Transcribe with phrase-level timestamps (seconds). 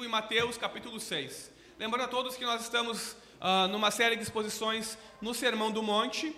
[0.00, 1.52] comigo em Mateus capítulo 6.
[1.78, 6.34] Lembrando a todos que nós estamos uh, numa série de exposições no Sermão do Monte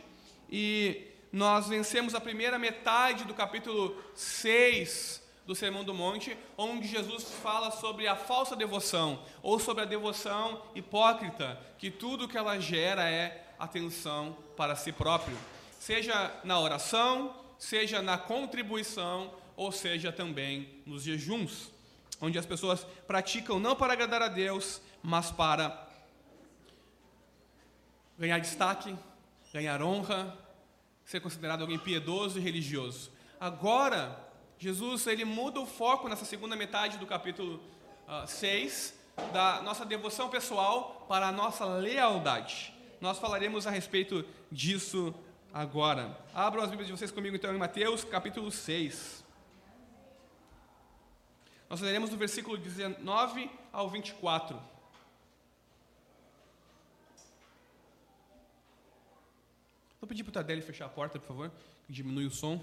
[0.50, 7.24] e nós vencemos a primeira metade do capítulo 6 do Sermão do Monte, onde Jesus
[7.42, 13.08] fala sobre a falsa devoção ou sobre a devoção hipócrita, que tudo que ela gera
[13.08, 15.36] é atenção para si próprio,
[15.78, 21.70] seja na oração, seja na contribuição ou seja também nos jejuns,
[22.22, 25.88] onde as pessoas praticam não para agradar a Deus, mas para
[28.16, 28.96] ganhar destaque,
[29.52, 30.38] ganhar honra,
[31.04, 33.10] ser considerado alguém piedoso e religioso.
[33.40, 34.16] Agora,
[34.56, 37.56] Jesus ele muda o foco nessa segunda metade do capítulo
[38.06, 38.94] uh, ah, 6,
[39.32, 42.72] da nossa devoção pessoal para a nossa lealdade.
[43.00, 45.12] Nós falaremos a respeito disso
[45.52, 46.16] agora.
[46.32, 49.21] Abram as Bíblias de vocês comigo então em Mateus capítulo 6.
[51.72, 54.62] Nós leremos do versículo 19 ao 24.
[59.98, 61.52] Vou pedir para o Tadelli fechar a porta, por favor,
[61.86, 62.62] que diminui o som.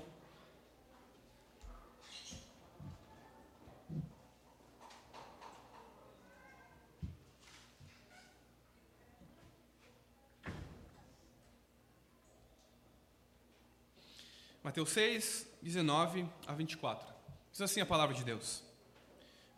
[14.62, 17.12] Mateus 6, 19 a 24.
[17.52, 18.69] Diz assim a palavra de Deus: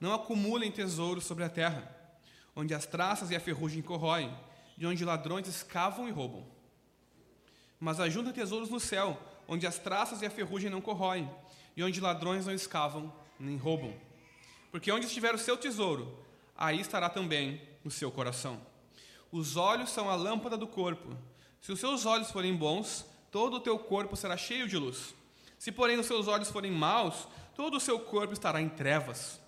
[0.01, 1.95] Não acumulem tesouros sobre a terra,
[2.55, 4.35] onde as traças e a ferrugem corroem,
[4.75, 6.43] e onde ladrões escavam e roubam.
[7.79, 11.29] Mas ajuntem tesouros no céu, onde as traças e a ferrugem não corroem,
[11.77, 13.93] e onde ladrões não escavam nem roubam.
[14.71, 16.17] Porque onde estiver o seu tesouro,
[16.57, 18.59] aí estará também o seu coração.
[19.31, 21.15] Os olhos são a lâmpada do corpo.
[21.61, 25.13] Se os seus olhos forem bons, todo o teu corpo será cheio de luz.
[25.59, 29.40] Se, porém, os seus olhos forem maus, todo o seu corpo estará em trevas.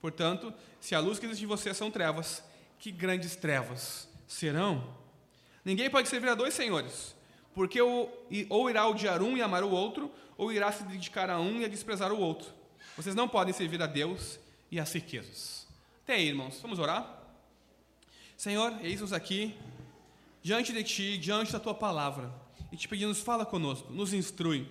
[0.00, 2.42] Portanto, se a luz que existe em você são trevas,
[2.78, 4.96] que grandes trevas serão?
[5.64, 7.14] Ninguém pode servir a dois senhores,
[7.54, 11.60] porque ou irá odiar um e amar o outro, ou irá se dedicar a um
[11.60, 12.50] e a desprezar o outro.
[12.96, 14.38] Vocês não podem servir a Deus
[14.70, 15.66] e às riquezas.
[16.02, 17.18] Até aí, irmãos, vamos orar?
[18.36, 19.54] Senhor, eis-nos aqui,
[20.42, 22.32] diante de Ti, diante da Tua palavra
[22.72, 24.66] e te pedimos, fala conosco, nos instrui,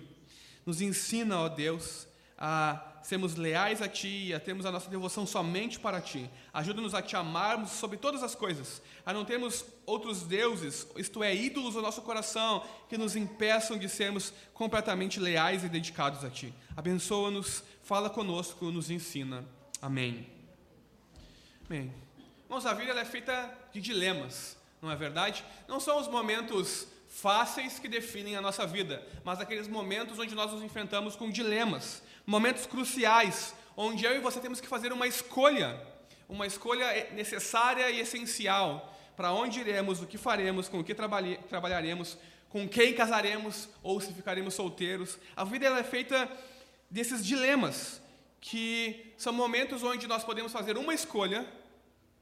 [0.64, 5.26] nos ensina, ó Deus, a sermos leais a Ti e a termos a nossa devoção
[5.26, 6.30] somente para Ti.
[6.52, 11.34] Ajuda-nos a Te amarmos sobre todas as coisas, a não termos outros deuses, isto é,
[11.34, 16.54] ídolos no nosso coração, que nos impeçam de sermos completamente leais e dedicados a Ti.
[16.76, 19.44] Abençoa-nos, fala conosco, nos ensina.
[19.80, 20.26] Amém.
[21.68, 21.92] Amém.
[22.44, 25.44] Irmãos, a vida é feita de dilemas, não é verdade?
[25.68, 30.52] Não são os momentos fáceis que definem a nossa vida, mas aqueles momentos onde nós
[30.52, 35.84] nos enfrentamos com dilemas, momentos cruciais, onde eu e você temos que fazer uma escolha,
[36.28, 42.16] uma escolha necessária e essencial para onde iremos, o que faremos, com o que trabalharemos,
[42.48, 45.18] com quem casaremos ou se ficaremos solteiros.
[45.34, 46.30] A vida é feita
[46.88, 48.00] desses dilemas,
[48.40, 51.44] que são momentos onde nós podemos fazer uma escolha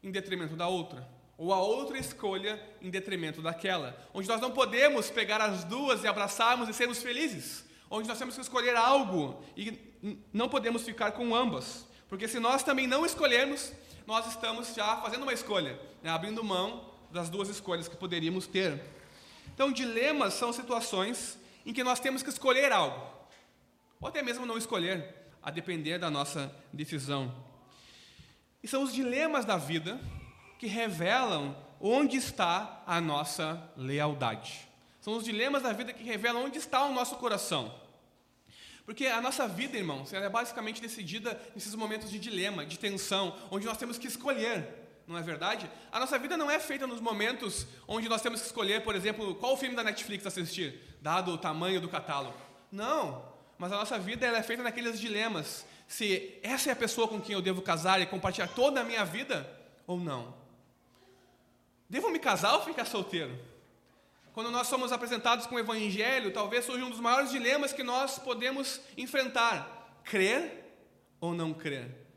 [0.02, 5.10] em detrimento da outra ou a outra escolha em detrimento daquela, onde nós não podemos
[5.10, 9.87] pegar as duas e abraçarmos e sermos felizes, onde nós temos que escolher algo e
[10.32, 13.72] não podemos ficar com ambas, porque se nós também não escolhermos,
[14.06, 18.82] nós estamos já fazendo uma escolha, né, abrindo mão das duas escolhas que poderíamos ter.
[19.54, 23.06] Então, dilemas são situações em que nós temos que escolher algo,
[24.00, 27.34] ou até mesmo não escolher, a depender da nossa decisão.
[28.62, 30.00] E são os dilemas da vida
[30.58, 34.68] que revelam onde está a nossa lealdade.
[35.00, 37.72] São os dilemas da vida que revelam onde está o nosso coração.
[38.88, 43.36] Porque a nossa vida, irmãos, ela é basicamente decidida nesses momentos de dilema, de tensão,
[43.50, 44.66] onde nós temos que escolher,
[45.06, 45.70] não é verdade?
[45.92, 49.34] A nossa vida não é feita nos momentos onde nós temos que escolher, por exemplo,
[49.34, 52.38] qual filme da Netflix assistir, dado o tamanho do catálogo.
[52.72, 55.66] Não, mas a nossa vida ela é feita naqueles dilemas.
[55.86, 59.04] Se essa é a pessoa com quem eu devo casar e compartilhar toda a minha
[59.04, 59.46] vida
[59.86, 60.32] ou não.
[61.90, 63.38] Devo me casar ou ficar solteiro?
[64.32, 68.18] Quando nós somos apresentados com o Evangelho, talvez seja um dos maiores dilemas que nós
[68.18, 70.64] podemos enfrentar: crer
[71.20, 72.08] ou não crer.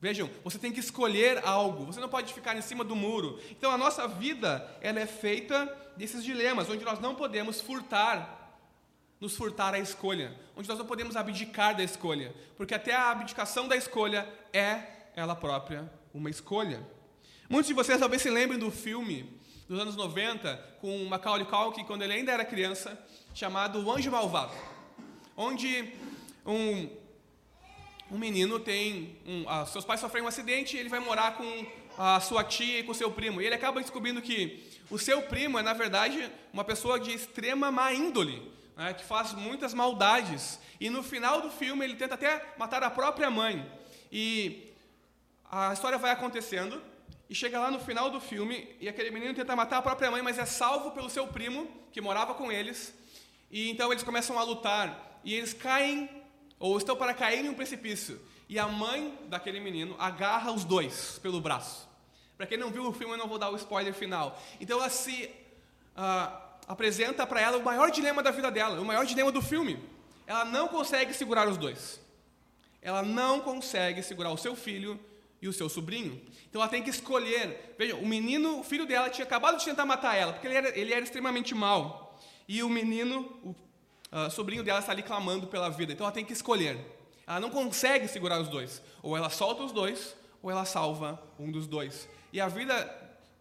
[0.00, 3.40] Vejam, você tem que escolher algo, você não pode ficar em cima do muro.
[3.50, 5.64] Então a nossa vida ela é feita
[5.96, 8.60] desses dilemas, onde nós não podemos furtar,
[9.18, 13.66] nos furtar a escolha, onde nós não podemos abdicar da escolha, porque até a abdicação
[13.66, 14.82] da escolha é
[15.16, 16.86] ela própria uma escolha.
[17.48, 22.02] Muitos de vocês talvez se lembrem do filme dos anos 90 com Macaulay Culkin quando
[22.02, 22.98] ele ainda era criança,
[23.34, 24.52] chamado O Anjo Malvado,
[25.36, 25.92] onde
[26.44, 26.88] um,
[28.10, 29.18] um menino tem.
[29.26, 31.66] Um, ah, seus pais sofrem um acidente e ele vai morar com
[31.96, 33.40] a sua tia e com seu primo.
[33.40, 37.70] E ele acaba descobrindo que o seu primo é, na verdade, uma pessoa de extrema
[37.70, 40.58] má índole, né, que faz muitas maldades.
[40.80, 43.66] E no final do filme ele tenta até matar a própria mãe.
[44.12, 44.72] E
[45.50, 46.80] a história vai acontecendo.
[47.34, 50.22] E chega lá no final do filme e aquele menino tenta matar a própria mãe,
[50.22, 52.94] mas é salvo pelo seu primo, que morava com eles.
[53.50, 55.20] E então eles começam a lutar.
[55.24, 56.08] E eles caem,
[56.60, 58.20] ou estão para cair em um precipício.
[58.48, 61.88] E a mãe daquele menino agarra os dois pelo braço.
[62.36, 64.40] Para quem não viu o filme, eu não vou dar o spoiler final.
[64.60, 65.28] Então ela se
[65.96, 66.38] uh,
[66.68, 69.82] apresenta para ela o maior dilema da vida dela, o maior dilema do filme.
[70.24, 72.00] Ela não consegue segurar os dois.
[72.80, 75.00] Ela não consegue segurar o seu filho
[75.44, 76.18] e o seu sobrinho.
[76.48, 77.74] Então ela tem que escolher.
[77.78, 80.78] Veja, o menino, o filho dela, tinha acabado de tentar matar ela, porque ele era,
[80.78, 82.18] ele era extremamente mau.
[82.48, 83.50] E o menino, o
[84.10, 85.92] uh, sobrinho dela, está ali clamando pela vida.
[85.92, 86.78] Então ela tem que escolher.
[87.26, 88.80] Ela não consegue segurar os dois.
[89.02, 92.08] Ou ela solta os dois, ou ela salva um dos dois.
[92.32, 92.74] E a vida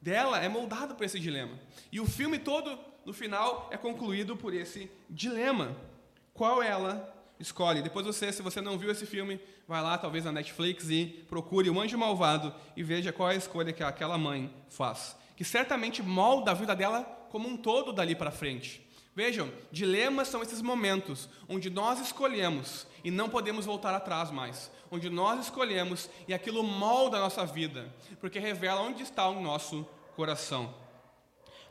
[0.02, 1.58] dela é moldada por esse dilema.
[1.90, 5.74] E o filme todo, no final, é concluído por esse dilema.
[6.34, 7.13] Qual ela
[7.44, 7.82] escolhe?
[7.82, 11.70] Depois você, se você não viu esse filme, vai lá, talvez na Netflix, e procure
[11.70, 15.16] o Anjo Malvado e veja qual é a escolha que aquela mãe faz.
[15.36, 18.82] Que certamente molda a vida dela como um todo dali para frente.
[19.16, 24.72] Vejam, dilemas são esses momentos onde nós escolhemos e não podemos voltar atrás mais.
[24.90, 29.88] Onde nós escolhemos e aquilo molda a nossa vida, porque revela onde está o nosso
[30.16, 30.74] coração.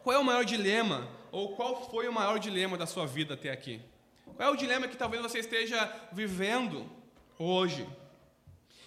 [0.03, 3.51] Qual é o maior dilema, ou qual foi o maior dilema da sua vida até
[3.51, 3.81] aqui?
[4.37, 6.91] Qual é o dilema que talvez você esteja vivendo
[7.39, 7.89] hoje?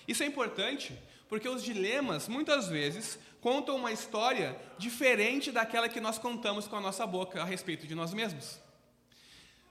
[0.08, 0.98] Isso é importante
[1.28, 6.82] porque os dilemas, muitas vezes, contam uma história diferente daquela que nós contamos com a
[6.82, 8.60] nossa boca a respeito de nós mesmos.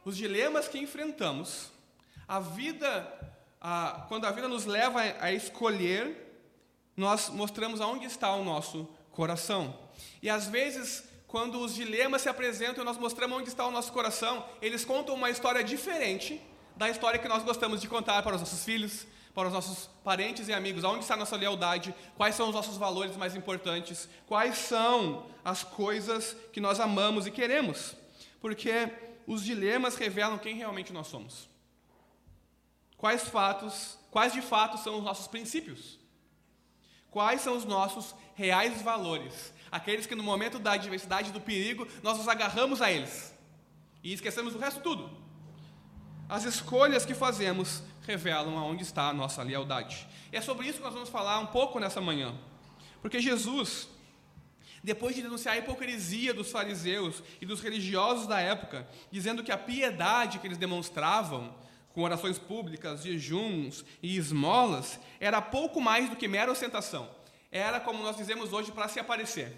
[0.05, 1.71] Os dilemas que enfrentamos,
[2.29, 6.25] a vida, a, quando a vida nos leva a, a escolher,
[6.97, 9.79] nós mostramos aonde está o nosso coração.
[10.23, 11.05] E às vezes,
[11.35, 15.17] quando os dilemas se apresentam e nós mostramos onde está o nosso coração, eles contam
[15.17, 16.41] uma história diferente
[16.77, 19.05] da história que nós gostamos de contar para os nossos filhos,
[19.35, 22.77] para os nossos parentes e amigos, aonde está a nossa lealdade, quais são os nossos
[22.77, 27.97] valores mais importantes, quais são as coisas que nós amamos e queremos,
[28.41, 28.89] porque
[29.27, 31.49] os dilemas revelam quem realmente nós somos.
[32.97, 35.99] Quais fatos, quais de fato são os nossos princípios?
[37.11, 39.53] Quais são os nossos reais valores?
[39.75, 43.35] Aqueles que no momento da adversidade, do perigo, nós nos agarramos a eles
[44.05, 45.11] e esquecemos do resto tudo.
[46.29, 50.07] As escolhas que fazemos revelam aonde está a nossa lealdade.
[50.33, 52.39] E é sobre isso que nós vamos falar um pouco nessa manhã.
[53.03, 53.89] Porque Jesus,
[54.81, 59.59] depois de denunciar a hipocrisia dos fariseus e dos religiosos da época, dizendo que a
[59.59, 61.53] piedade que eles demonstravam,
[61.93, 67.24] com orações públicas, jejuns e esmolas, era pouco mais do que mera ostentação.
[67.55, 69.57] Era, como nós dizemos hoje, para se aparecer,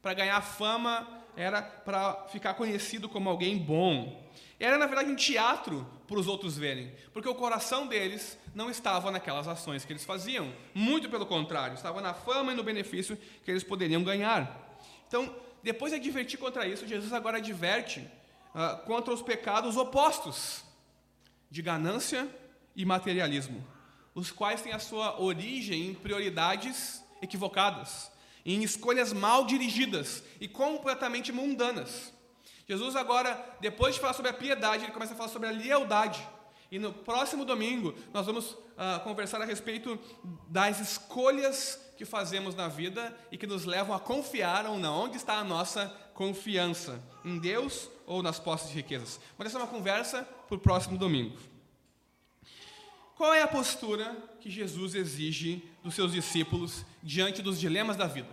[0.00, 1.06] para ganhar fama,
[1.36, 4.18] era para ficar conhecido como alguém bom.
[4.58, 9.10] Era, na verdade, um teatro para os outros verem, porque o coração deles não estava
[9.10, 13.14] naquelas ações que eles faziam, muito pelo contrário, estava na fama e no benefício
[13.44, 14.78] que eles poderiam ganhar.
[15.06, 18.00] Então, depois de advertir contra isso, Jesus agora adverte
[18.54, 20.64] uh, contra os pecados opostos
[21.50, 22.26] de ganância
[22.74, 23.62] e materialismo,
[24.14, 28.10] os quais têm a sua origem em prioridades equivocadas,
[28.44, 32.12] em escolhas mal dirigidas e completamente mundanas.
[32.68, 36.26] Jesus agora, depois de falar sobre a piedade, ele começa a falar sobre a lealdade.
[36.70, 39.98] E no próximo domingo nós vamos uh, conversar a respeito
[40.48, 45.04] das escolhas que fazemos na vida e que nos levam a confiar ou não.
[45.04, 47.02] Onde está a nossa confiança?
[47.24, 49.20] Em Deus ou nas posses de riquezas?
[49.38, 51.38] Mas essa é uma conversa para o próximo domingo.
[53.16, 58.28] Qual é a postura que Jesus exige dos seus discípulos diante dos dilemas da vida?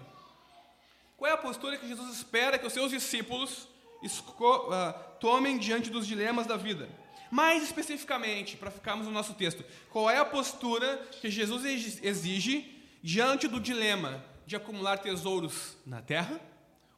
[1.17, 3.67] Qual é a postura que Jesus espera que os seus discípulos
[4.03, 6.89] uh, tomem diante dos dilemas da vida.
[7.29, 11.63] Mais especificamente, para ficarmos no nosso texto, qual é a postura que Jesus
[12.03, 16.41] exige diante do dilema de acumular tesouros na terra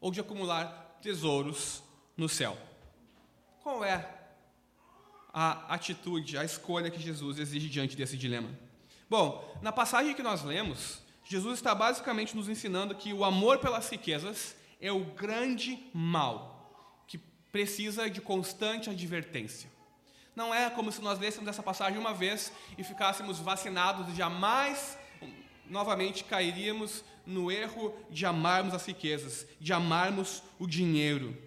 [0.02, 1.84] ou de acumular tesouros
[2.18, 2.58] no céu?
[3.62, 4.23] Qual é
[5.34, 8.50] a atitude, a escolha que Jesus exige diante desse dilema?
[9.10, 13.90] Bom, na passagem que nós lemos, Jesus está basicamente nos ensinando que o amor pelas
[13.90, 16.54] riquezas é o grande mal
[17.54, 19.70] precisa de constante advertência.
[20.36, 24.98] Não é como se nós lêssemos essa passagem uma vez e ficássemos vacinados e jamais
[25.70, 31.38] novamente cairíamos no erro de amarmos as riquezas, de amarmos o dinheiro.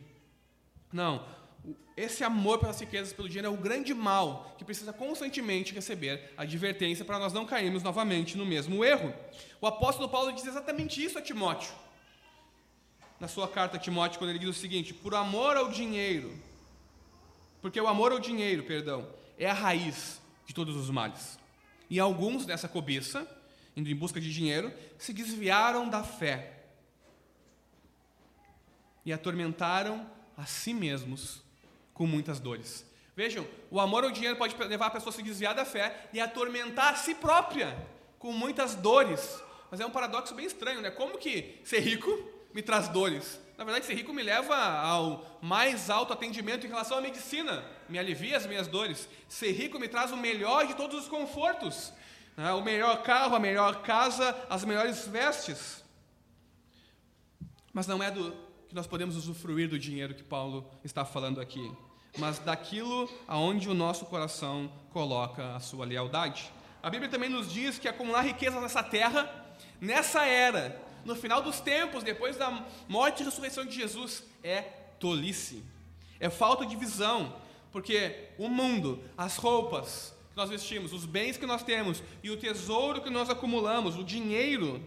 [0.93, 1.27] Não.
[1.97, 7.05] Esse amor pelas riquezas, pelo dinheiro, é o grande mal que precisa constantemente receber advertência
[7.05, 9.15] para nós não cairmos novamente no mesmo erro.
[9.61, 11.73] O apóstolo Paulo diz exatamente isso a Timóteo.
[13.19, 16.37] Na sua carta a Timóteo, quando ele diz o seguinte: por amor ao dinheiro,
[17.63, 19.09] porque o amor ao dinheiro, perdão,
[19.39, 21.39] é a raiz de todos os males.
[21.89, 23.27] E alguns dessa cobiça,
[23.75, 26.65] indo em busca de dinheiro, se desviaram da fé
[29.05, 30.07] e atormentaram
[30.37, 31.46] a si mesmos
[31.97, 32.85] com muitas dores.
[33.17, 36.21] Vejam, o amor ao dinheiro pode levar a pessoa a se desviar da fé e
[36.21, 37.75] atormentar a si própria
[38.19, 39.43] com muitas dores.
[39.71, 40.91] Mas é um paradoxo bem estranho, né?
[40.91, 42.11] Como que ser rico
[42.53, 43.41] me traz dores?
[43.57, 47.99] Na verdade, ser rico me leva ao mais alto atendimento em relação à medicina, me
[47.99, 49.09] alivia as minhas dores.
[49.27, 51.95] Ser rico me traz o melhor de todos os confortos,
[52.37, 52.53] né?
[52.53, 55.83] o melhor carro, a melhor casa, as melhores vestes.
[57.73, 58.37] Mas não é do
[58.69, 61.73] que nós podemos usufruir do dinheiro que Paulo está falando aqui,
[62.19, 66.51] mas daquilo aonde o nosso coração coloca a sua lealdade.
[66.83, 69.29] A Bíblia também nos diz que acumular riquezas nessa terra,
[69.81, 74.63] nessa era, no final dos tempos, depois da morte e ressurreição de Jesus, é
[74.99, 75.63] tolice,
[76.19, 77.35] é falta de visão,
[77.71, 82.37] porque o mundo, as roupas que nós vestimos, os bens que nós temos e o
[82.37, 84.83] tesouro que nós acumulamos, o dinheiro,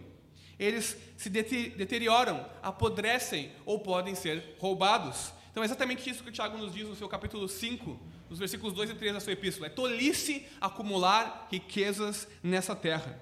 [0.58, 5.32] eles se deterioram, apodrecem ou podem ser roubados.
[5.50, 8.72] Então é exatamente isso que o Tiago nos diz no seu capítulo 5, nos versículos
[8.72, 9.66] 2 e 3 da sua epístola.
[9.66, 13.20] É tolice acumular riquezas nessa terra.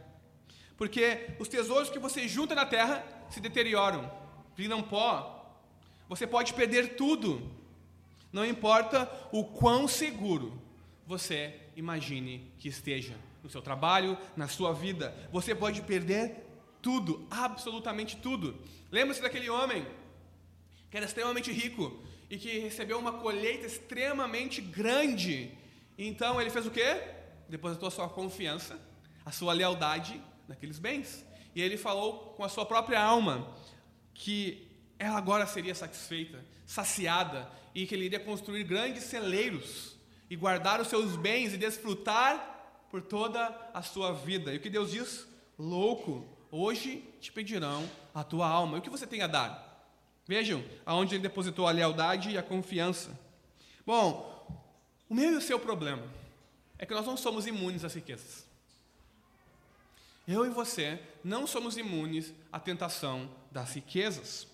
[0.76, 4.10] Porque os tesouros que você junta na terra se deterioram,
[4.54, 5.58] viram pó.
[6.08, 7.50] Você pode perder tudo.
[8.30, 10.60] Não importa o quão seguro
[11.06, 16.44] você imagine que esteja no seu trabalho, na sua vida, você pode perder
[16.82, 18.58] tudo, absolutamente tudo.
[18.90, 19.86] Lembra-se daquele homem
[20.90, 25.50] que era extremamente rico e que recebeu uma colheita extremamente grande.
[25.96, 27.00] Então ele fez o quê?
[27.48, 28.78] Depositou a sua confiança,
[29.24, 31.24] a sua lealdade naqueles bens.
[31.54, 33.54] E ele falou com a sua própria alma
[34.12, 34.68] que
[34.98, 39.96] ela agora seria satisfeita, saciada, e que ele iria construir grandes celeiros
[40.28, 44.52] e guardar os seus bens e desfrutar por toda a sua vida.
[44.52, 45.26] E o que Deus diz?
[45.58, 48.76] Louco, hoje te pedirão a tua alma.
[48.76, 49.67] E o que você tem a dar?
[50.28, 53.18] Vejam aonde ele depositou a lealdade e a confiança.
[53.86, 54.46] Bom,
[55.08, 56.02] o meu e o seu problema
[56.78, 58.46] é que nós não somos imunes às riquezas.
[60.26, 64.46] Eu e você não somos imunes à tentação das riquezas.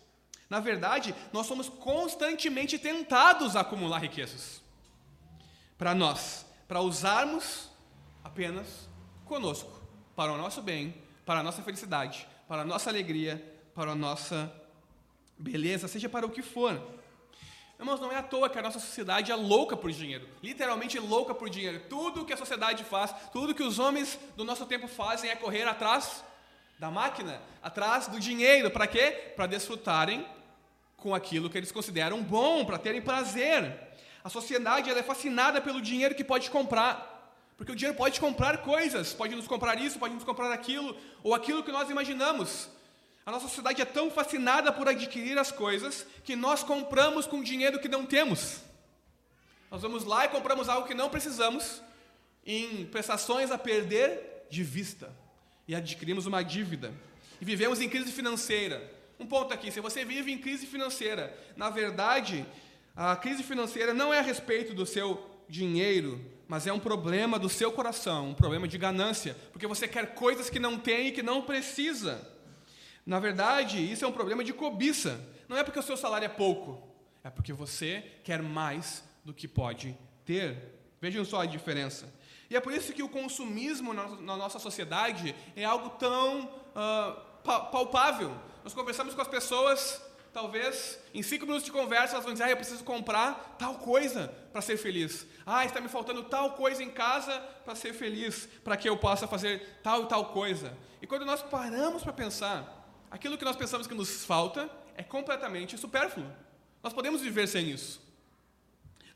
[0.49, 4.63] Na verdade, nós somos constantemente tentados a acumular riquezas.
[5.77, 7.69] Para nós, para usarmos
[8.23, 8.89] apenas
[9.25, 9.83] conosco,
[10.15, 10.95] para o nosso bem,
[11.27, 13.43] para a nossa felicidade, para a nossa alegria,
[13.75, 14.64] para a nossa
[15.39, 16.81] beleza, seja para o que for.
[17.79, 21.35] Irmãos, não é à toa que a nossa sociedade é louca por dinheiro, literalmente louca
[21.35, 21.83] por dinheiro.
[21.89, 25.65] Tudo que a sociedade faz, tudo que os homens do nosso tempo fazem é correr
[25.65, 26.25] atrás
[26.79, 28.71] da máquina, atrás do dinheiro.
[28.71, 29.33] Para quê?
[29.35, 30.27] Para desfrutarem
[30.97, 33.77] com aquilo que eles consideram bom, para terem prazer.
[34.23, 37.13] A sociedade é fascinada pelo dinheiro que pode comprar.
[37.57, 41.35] Porque o dinheiro pode comprar coisas, pode nos comprar isso, pode nos comprar aquilo, ou
[41.35, 42.71] aquilo que nós imaginamos.
[43.27, 47.79] A nossa sociedade é tão fascinada por adquirir as coisas que nós compramos com dinheiro
[47.79, 48.61] que não temos.
[49.71, 51.83] Nós vamos lá e compramos algo que não precisamos
[52.45, 55.11] em prestações a perder de vista
[55.67, 56.93] e adquirimos uma dívida.
[57.41, 58.93] E vivemos em crise financeira.
[59.19, 62.45] Um ponto aqui: se você vive em crise financeira, na verdade,
[62.95, 67.49] a crise financeira não é a respeito do seu dinheiro, mas é um problema do
[67.49, 71.23] seu coração, um problema de ganância, porque você quer coisas que não tem e que
[71.23, 72.34] não precisa.
[73.07, 75.21] Na verdade, isso é um problema de cobiça.
[75.49, 76.83] Não é porque o seu salário é pouco,
[77.23, 80.57] é porque você quer mais do que pode ter.
[81.01, 82.13] Vejam só a diferença.
[82.49, 88.35] E é por isso que o consumismo na nossa sociedade é algo tão uh, palpável.
[88.63, 90.01] Nós conversamos com as pessoas,
[90.33, 94.29] talvez em cinco minutos de conversa, elas vão dizer: ah, eu preciso comprar tal coisa
[94.53, 95.27] para ser feliz.
[95.45, 99.27] Ah, está me faltando tal coisa em casa para ser feliz, para que eu possa
[99.27, 100.77] fazer tal e tal coisa.
[101.03, 102.84] E quando nós paramos para pensar,
[103.15, 106.27] aquilo que nós pensamos que nos falta é completamente supérfluo.
[106.83, 108.03] Nós podemos viver sem isso.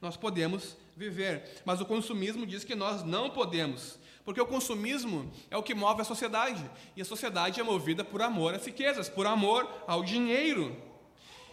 [0.01, 5.57] Nós podemos viver, mas o consumismo diz que nós não podemos, porque o consumismo é
[5.57, 9.27] o que move a sociedade, e a sociedade é movida por amor às riquezas, por
[9.27, 10.81] amor ao dinheiro.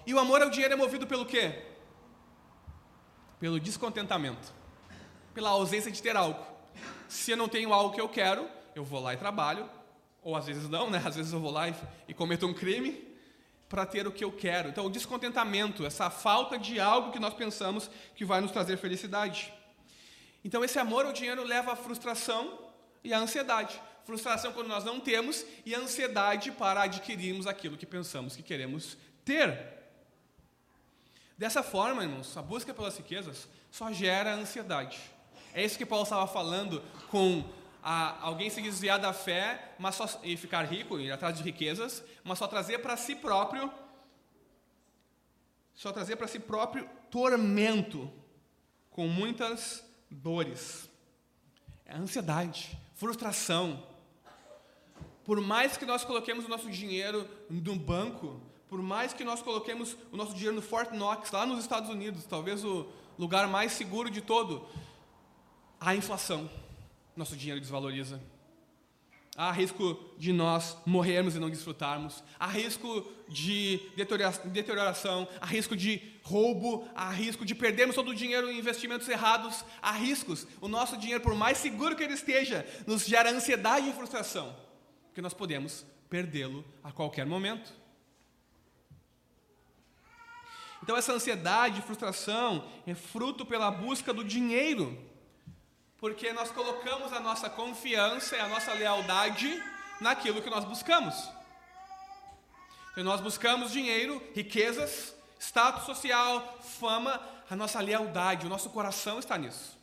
[0.06, 1.64] E o amor ao dinheiro é movido pelo quê?
[3.40, 4.54] Pelo descontentamento,
[5.34, 6.46] pela ausência de ter algo.
[7.08, 9.68] Se eu não tenho algo que eu quero, eu vou lá e trabalho,
[10.26, 11.00] ou às vezes não, né?
[11.06, 11.76] Às vezes eu vou lá e,
[12.08, 13.08] e cometo um crime
[13.70, 14.70] para ter o que eu quero.
[14.70, 19.54] Então, o descontentamento, essa falta de algo que nós pensamos que vai nos trazer felicidade.
[20.44, 22.60] Então, esse amor ao dinheiro leva à frustração
[23.04, 23.80] e à ansiedade.
[24.04, 29.76] Frustração quando nós não temos e ansiedade para adquirirmos aquilo que pensamos que queremos ter.
[31.38, 35.00] Dessa forma, irmãos, a busca pelas riquezas só gera ansiedade.
[35.54, 37.44] É isso que Paulo estava falando com
[37.88, 42.04] a, alguém se desviar da fé mas só, e ficar rico, ir atrás de riquezas,
[42.24, 43.72] mas só trazer para si próprio,
[45.76, 48.12] só trazer para si próprio tormento,
[48.90, 50.90] com muitas dores.
[51.86, 53.86] É ansiedade, frustração.
[55.24, 59.96] Por mais que nós coloquemos o nosso dinheiro no banco, por mais que nós coloquemos
[60.12, 64.10] o nosso dinheiro no Fort Knox, lá nos Estados Unidos, talvez o lugar mais seguro
[64.10, 64.68] de todo,
[65.80, 66.50] há inflação.
[67.16, 68.22] Nosso dinheiro desvaloriza.
[69.38, 72.24] Há risco de nós morrermos e não desfrutarmos.
[72.40, 73.82] Há risco de
[74.46, 75.28] deterioração.
[75.42, 76.88] Há risco de roubo.
[76.96, 79.66] Há risco de perdermos todo o dinheiro em investimentos errados.
[79.82, 80.48] Há riscos.
[80.62, 84.56] O nosso dinheiro, por mais seguro que ele esteja, nos gera ansiedade e frustração.
[85.08, 87.74] Porque nós podemos perdê-lo a qualquer momento.
[90.82, 94.98] Então, essa ansiedade e frustração é fruto pela busca do dinheiro,
[96.06, 99.60] porque nós colocamos a nossa confiança e a nossa lealdade
[100.00, 101.16] naquilo que nós buscamos.
[102.92, 107.20] Então, nós buscamos dinheiro, riquezas, status social, fama,
[107.50, 109.76] a nossa lealdade, o nosso coração está nisso.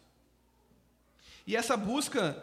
[1.45, 2.41] E essa busca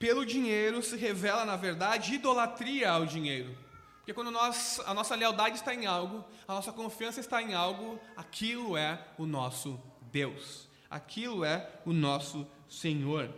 [0.00, 3.56] pelo dinheiro se revela, na verdade, idolatria ao dinheiro.
[3.98, 8.00] Porque quando nós, a nossa lealdade está em algo, a nossa confiança está em algo,
[8.16, 9.80] aquilo é o nosso
[10.10, 10.68] Deus.
[10.90, 13.30] Aquilo é o nosso Senhor.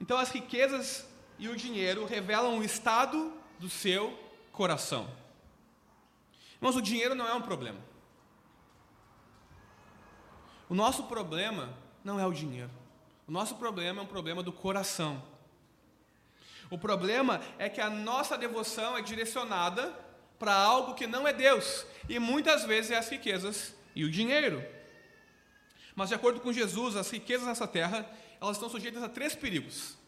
[0.00, 1.06] Então as riquezas
[1.38, 4.16] e o dinheiro revelam o estado do seu
[4.52, 5.08] coração.
[6.60, 7.78] Mas o dinheiro não é um problema.
[10.68, 12.70] O nosso problema não é o dinheiro.
[13.26, 15.22] O nosso problema é um problema do coração.
[16.70, 19.94] O problema é que a nossa devoção é direcionada
[20.38, 24.64] para algo que não é Deus, e muitas vezes é as riquezas e o dinheiro.
[25.98, 28.08] Mas de acordo com Jesus, as riquezas nessa terra,
[28.40, 29.98] elas estão sujeitas a três perigos: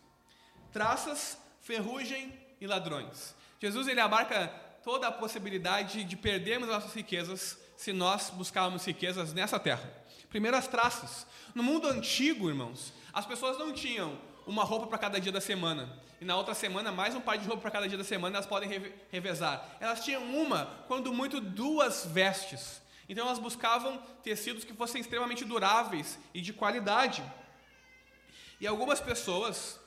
[0.72, 3.34] traças, ferrugem e ladrões.
[3.58, 4.46] Jesus ele abarca
[4.84, 9.92] toda a possibilidade de perdermos nossas riquezas se nós buscarmos riquezas nessa terra.
[10.28, 11.26] Primeiro as traças.
[11.56, 15.92] No mundo antigo, irmãos, as pessoas não tinham uma roupa para cada dia da semana.
[16.20, 18.46] E na outra semana, mais um par de roupa para cada dia da semana, elas
[18.46, 18.70] podem
[19.10, 19.76] revezar.
[19.80, 22.80] Elas tinham uma, quando muito, duas vestes.
[23.10, 27.24] Então elas buscavam tecidos que fossem extremamente duráveis e de qualidade.
[28.60, 29.80] E algumas pessoas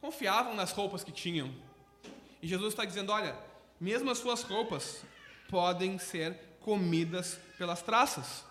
[0.00, 1.54] confiavam nas roupas que tinham.
[2.40, 3.36] E Jesus está dizendo: olha,
[3.78, 5.04] mesmo as suas roupas
[5.50, 8.46] podem ser comidas pelas traças.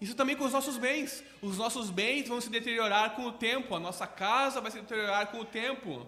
[0.00, 1.22] Isso também com os nossos bens.
[1.40, 5.28] Os nossos bens vão se deteriorar com o tempo, a nossa casa vai se deteriorar
[5.28, 6.04] com o tempo,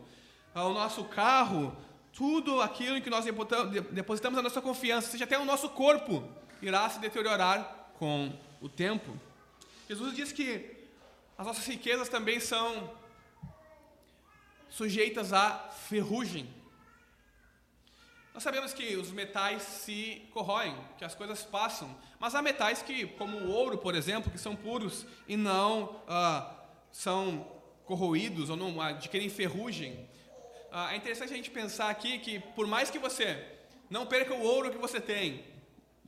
[0.57, 1.77] o nosso carro,
[2.13, 3.25] tudo aquilo em que nós
[3.93, 6.29] depositamos a nossa confiança, seja até o nosso corpo,
[6.61, 9.19] irá se deteriorar com o tempo.
[9.89, 10.77] Jesus diz que
[11.37, 12.93] as nossas riquezas também são
[14.69, 15.51] sujeitas à
[15.89, 16.49] ferrugem.
[18.35, 23.07] Nós sabemos que os metais se corroem, que as coisas passam, mas há metais que,
[23.07, 26.55] como o ouro, por exemplo, que são puros e não ah,
[26.93, 27.51] são
[27.85, 30.09] corroídos ou não adquirem ferrugem.
[30.71, 33.45] Ah, é interessante a gente pensar aqui que, por mais que você
[33.91, 35.45] não perca o ouro que você tem,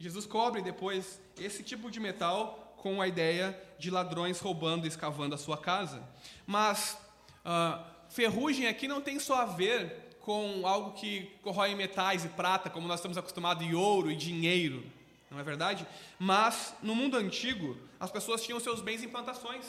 [0.01, 5.35] Jesus cobre depois esse tipo de metal com a ideia de ladrões roubando e escavando
[5.35, 6.03] a sua casa.
[6.47, 6.97] Mas
[7.45, 12.71] ah, ferrugem aqui não tem só a ver com algo que corrói metais e prata,
[12.71, 14.83] como nós estamos acostumados, e ouro e dinheiro,
[15.31, 15.87] não é verdade?
[16.19, 19.67] Mas no mundo antigo, as pessoas tinham seus bens em plantações.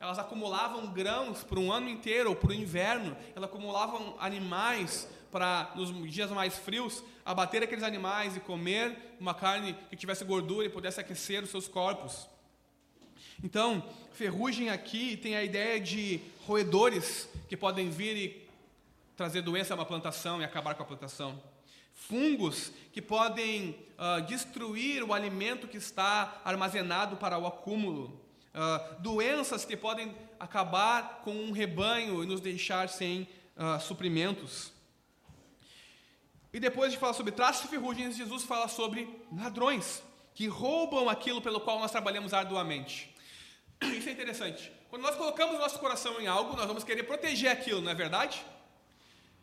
[0.00, 5.72] Elas acumulavam grãos por um ano inteiro ou por um inverno, elas acumulavam animais para,
[5.74, 10.70] nos dias mais frios, abater aqueles animais e comer uma carne que tivesse gordura e
[10.70, 12.28] pudesse aquecer os seus corpos.
[13.42, 18.48] Então, ferrugem aqui tem a ideia de roedores que podem vir e
[19.16, 21.40] trazer doença a uma plantação e acabar com a plantação.
[21.92, 28.20] Fungos que podem uh, destruir o alimento que está armazenado para o acúmulo.
[28.54, 34.72] Uh, doenças que podem acabar com um rebanho e nos deixar sem uh, suprimentos.
[36.52, 40.02] E depois de falar sobre traços e ferrugens, Jesus fala sobre ladrões
[40.34, 43.14] que roubam aquilo pelo qual nós trabalhamos arduamente.
[43.82, 44.72] Isso é interessante.
[44.88, 48.42] Quando nós colocamos nosso coração em algo, nós vamos querer proteger aquilo, não é verdade?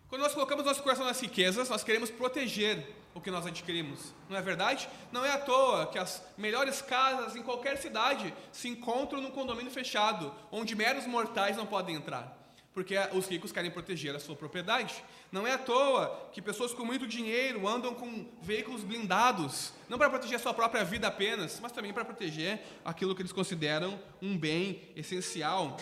[0.08, 4.38] Quando nós colocamos nosso coração nas riquezas, nós queremos proteger o que nós adquirimos, não
[4.38, 4.89] é verdade?
[5.12, 9.72] Não é à toa que as melhores casas em qualquer cidade se encontram num condomínio
[9.72, 12.38] fechado, onde meros mortais não podem entrar,
[12.75, 15.01] porque os ricos querem proteger a sua propriedade.
[15.31, 20.09] Não é à toa que pessoas com muito dinheiro andam com veículos blindados, não para
[20.09, 24.38] proteger a sua própria vida apenas, mas também para proteger aquilo que eles consideram um
[24.38, 25.77] bem essencial.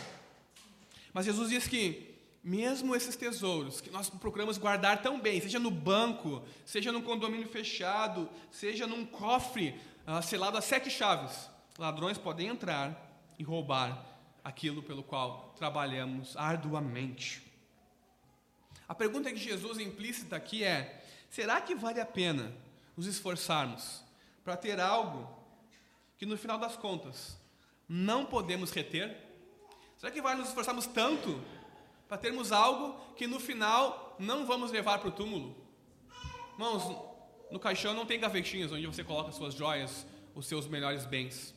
[1.11, 5.71] Mas Jesus diz que mesmo esses tesouros que nós procuramos guardar tão bem, seja no
[5.71, 9.73] banco, seja num condomínio fechado, seja num cofre
[10.05, 14.12] uh, selado a sete chaves, ladrões podem entrar e roubar
[14.43, 17.43] aquilo pelo qual trabalhamos arduamente.
[18.87, 22.53] A pergunta de Jesus implícita aqui é: será que vale a pena
[22.95, 24.03] nos esforçarmos
[24.43, 25.27] para ter algo
[26.17, 27.37] que no final das contas
[27.87, 29.17] não podemos reter?
[29.97, 31.41] Será que vale nos esforçarmos tanto
[32.07, 35.55] para termos algo que no final não vamos levar para o túmulo.
[36.53, 36.95] Irmãos,
[37.49, 41.52] no caixão não tem gavetinhas onde você coloca suas joias, os seus melhores bens.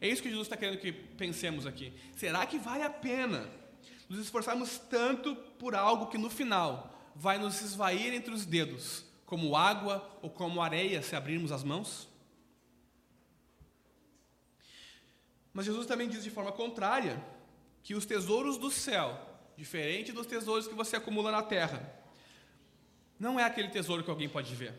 [0.00, 1.92] É isso que Jesus está querendo que pensemos aqui.
[2.16, 3.48] Será que vale a pena
[4.08, 9.56] nos esforçarmos tanto por algo que no final vai nos esvair entre os dedos, como
[9.56, 12.08] água ou como areia se abrirmos as mãos?
[15.52, 17.20] Mas Jesus também diz de forma contrária
[17.82, 21.92] que os tesouros do céu diferente dos tesouros que você acumula na terra.
[23.18, 24.72] Não é aquele tesouro que alguém pode ver.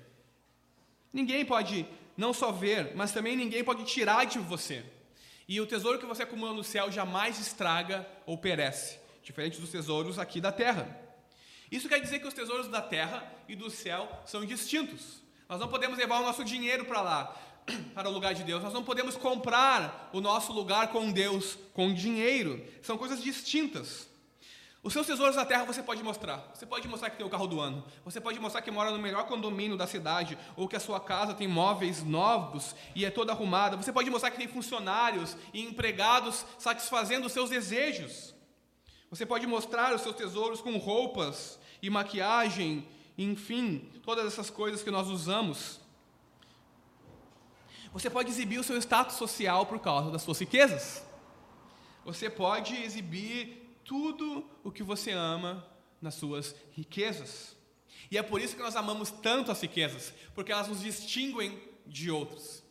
[1.11, 4.85] Ninguém pode não só ver, mas também ninguém pode tirar de você.
[5.49, 10.19] E o tesouro que você acumula no céu jamais estraga ou perece, diferente dos tesouros
[10.19, 10.87] aqui da terra.
[11.71, 15.23] Isso quer dizer que os tesouros da terra e do céu são distintos.
[15.49, 17.35] Nós não podemos levar o nosso dinheiro para lá,
[17.95, 18.61] para o lugar de Deus.
[18.61, 22.63] Nós não podemos comprar o nosso lugar com Deus com dinheiro.
[22.83, 24.07] São coisas distintas.
[24.81, 26.51] Os seus tesouros na terra você pode mostrar.
[26.53, 27.83] Você pode mostrar que tem o carro do ano.
[28.05, 30.37] Você pode mostrar que mora no melhor condomínio da cidade.
[30.55, 33.75] Ou que a sua casa tem móveis novos e é toda arrumada.
[33.75, 38.33] Você pode mostrar que tem funcionários e empregados satisfazendo os seus desejos.
[39.09, 42.87] Você pode mostrar os seus tesouros com roupas e maquiagem,
[43.17, 45.81] enfim, todas essas coisas que nós usamos.
[47.91, 51.03] Você pode exibir o seu status social por causa das suas riquezas.
[52.05, 55.65] Você pode exibir tudo o que você ama
[55.99, 57.57] nas suas riquezas.
[58.11, 62.11] E é por isso que nós amamos tanto as riquezas, porque elas nos distinguem de
[62.11, 62.63] outros.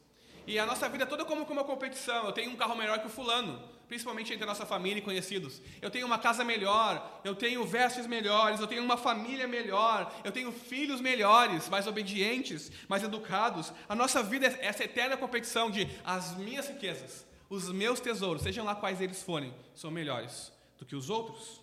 [0.47, 2.25] E a nossa vida é toda como uma competição.
[2.25, 5.61] Eu tenho um carro melhor que o fulano, principalmente entre a nossa família e conhecidos.
[5.83, 10.31] Eu tenho uma casa melhor, eu tenho vestes melhores, eu tenho uma família melhor, eu
[10.31, 13.73] tenho filhos melhores, mais obedientes, mais educados.
[13.89, 18.65] A nossa vida é essa eterna competição de as minhas riquezas, os meus tesouros, sejam
[18.65, 21.61] lá quais eles forem, são melhores do que os outros.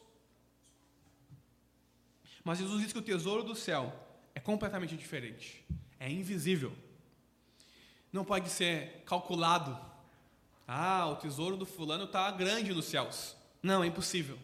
[2.43, 3.93] Mas Jesus diz que o tesouro do céu
[4.36, 5.65] é completamente diferente,
[5.99, 6.71] é invisível,
[8.12, 9.78] não pode ser calculado.
[10.67, 13.36] Ah, o tesouro do fulano está grande nos céus.
[13.62, 14.38] Não, é impossível.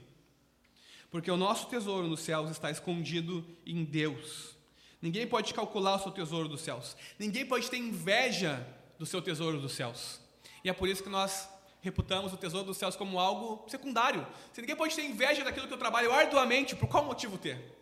[1.10, 4.56] Porque o nosso tesouro nos céus está escondido em Deus.
[5.02, 6.96] Ninguém pode calcular o seu tesouro dos céus.
[7.18, 8.66] Ninguém pode ter inveja
[9.00, 10.20] do seu tesouro dos céus.
[10.64, 11.50] E é por isso que nós
[11.82, 14.26] reputamos o tesouro dos céus como algo secundário.
[14.54, 17.76] Se ninguém pode ter inveja daquilo que eu trabalho arduamente, por qual motivo ter?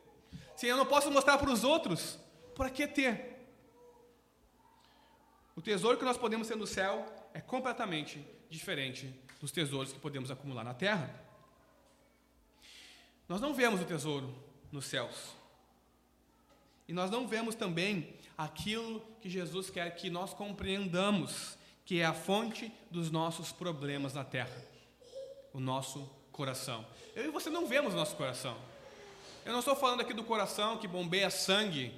[0.55, 2.17] Se eu não posso mostrar para os outros,
[2.55, 3.37] por que ter?
[5.55, 10.31] O tesouro que nós podemos ter no céu é completamente diferente dos tesouros que podemos
[10.31, 11.13] acumular na terra.
[13.27, 14.33] Nós não vemos o tesouro
[14.71, 15.33] nos céus.
[16.87, 21.58] E nós não vemos também aquilo que Jesus quer que nós compreendamos
[21.89, 24.55] que é a fonte dos nossos problemas na terra,
[25.51, 26.85] o nosso coração.
[27.15, 28.55] Eu e você não vemos nosso coração.
[29.43, 31.91] Eu não estou falando aqui do coração que bombeia sangue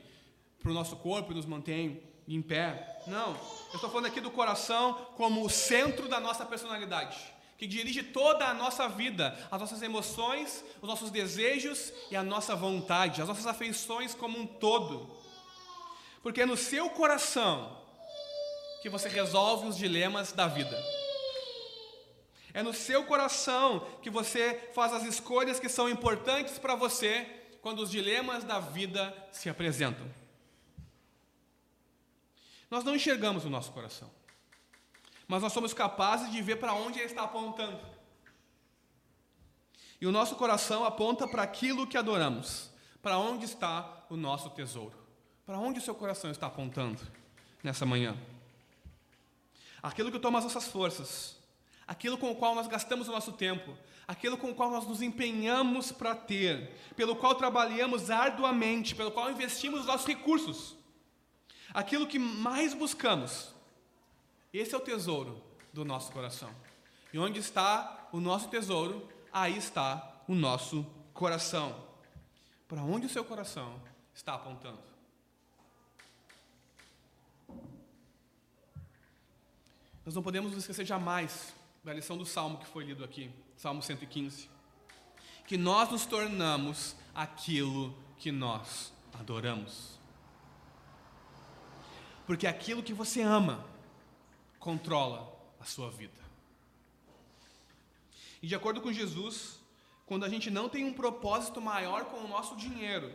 [0.62, 3.02] para o nosso corpo e nos mantém em pé.
[3.06, 3.32] Não.
[3.32, 7.18] Eu estou falando aqui do coração como o centro da nossa personalidade,
[7.58, 12.56] que dirige toda a nossa vida, as nossas emoções, os nossos desejos e a nossa
[12.56, 15.10] vontade, as nossas afeições como um todo.
[16.24, 17.81] Porque no seu coração
[18.82, 20.78] que você resolve os dilemas da vida.
[22.54, 27.26] É no seu coração que você faz as escolhas que são importantes para você
[27.62, 30.06] quando os dilemas da vida se apresentam.
[32.70, 34.10] Nós não enxergamos o nosso coração,
[35.28, 37.80] mas nós somos capazes de ver para onde ele está apontando.
[40.00, 42.72] E o nosso coração aponta para aquilo que adoramos.
[43.02, 44.96] Para onde está o nosso tesouro?
[45.46, 47.02] Para onde o seu coração está apontando
[47.64, 48.18] nessa manhã?
[49.82, 51.38] Aquilo que toma as nossas forças,
[51.88, 53.76] aquilo com o qual nós gastamos o nosso tempo,
[54.08, 59.32] aquilo com o qual nós nos empenhamos para ter, pelo qual trabalhamos arduamente, pelo qual
[59.32, 60.76] investimos os nossos recursos,
[61.74, 63.54] aquilo que mais buscamos.
[64.54, 65.42] Esse é o tesouro
[65.72, 66.50] do nosso coração.
[67.14, 71.76] E onde está o nosso tesouro, aí está o nosso coração.
[72.68, 73.82] Para onde o seu coração
[74.14, 74.91] está apontando?
[80.04, 84.50] Nós não podemos esquecer jamais da lição do salmo que foi lido aqui, Salmo 115.
[85.46, 90.00] Que nós nos tornamos aquilo que nós adoramos.
[92.26, 93.64] Porque aquilo que você ama
[94.58, 96.20] controla a sua vida.
[98.42, 99.60] E de acordo com Jesus,
[100.08, 103.14] quando a gente não tem um propósito maior com o nosso dinheiro,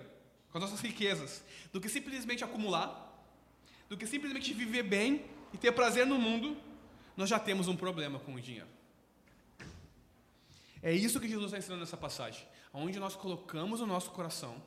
[0.53, 3.27] com as nossas riquezas, do que simplesmente acumular,
[3.89, 6.57] do que simplesmente viver bem e ter prazer no mundo,
[7.17, 8.69] nós já temos um problema com o dinheiro.
[10.83, 12.47] É isso que Jesus está ensinando nessa passagem.
[12.73, 14.63] Onde nós colocamos o nosso coração,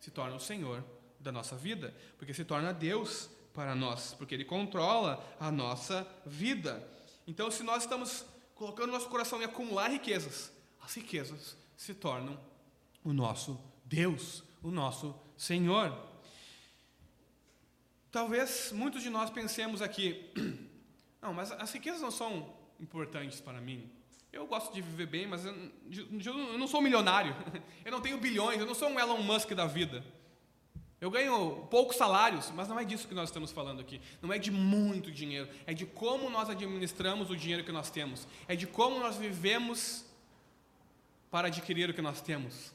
[0.00, 0.84] se torna o Senhor
[1.18, 6.88] da nossa vida, porque se torna Deus para nós, porque Ele controla a nossa vida.
[7.26, 12.38] Então, se nós estamos colocando nosso coração em acumular riquezas, as riquezas se tornam
[13.04, 15.96] o nosso Deus, o nosso Senhor.
[18.10, 20.32] Talvez muitos de nós pensemos aqui,
[21.20, 23.90] não, mas as riquezas não são importantes para mim.
[24.32, 25.54] Eu gosto de viver bem, mas eu,
[26.24, 27.34] eu não sou um milionário.
[27.84, 30.04] Eu não tenho bilhões, eu não sou um Elon Musk da vida.
[31.00, 33.98] Eu ganho poucos salários, mas não é disso que nós estamos falando aqui.
[34.20, 38.28] Não é de muito dinheiro, é de como nós administramos o dinheiro que nós temos.
[38.46, 40.04] É de como nós vivemos
[41.30, 42.72] para adquirir o que nós temos.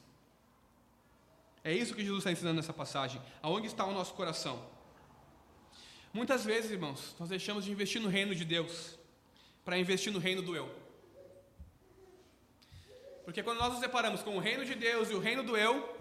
[1.63, 3.21] É isso que Jesus está ensinando nessa passagem.
[3.41, 4.72] Aonde está o nosso coração?
[6.13, 8.99] Muitas vezes, irmãos, nós deixamos de investir no reino de Deus
[9.65, 10.69] para investir no reino do eu.
[13.25, 15.97] Porque quando nós nos separamos com o reino de Deus e o reino do eu,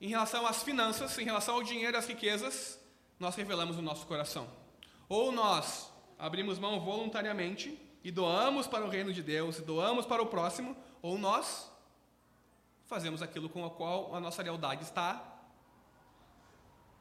[0.00, 2.80] em relação às finanças, em relação ao dinheiro às riquezas,
[3.20, 4.48] nós revelamos o nosso coração.
[5.10, 10.22] Ou nós abrimos mão voluntariamente e doamos para o reino de Deus, e doamos para
[10.22, 11.70] o próximo, ou nós
[12.86, 15.22] fazemos aquilo com o qual a nossa lealdade está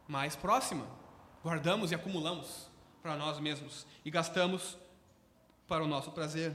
[0.10, 1.07] mais próxima.
[1.48, 2.68] Guardamos e acumulamos
[3.02, 4.78] para nós mesmos e gastamos
[5.66, 6.52] para o nosso prazer.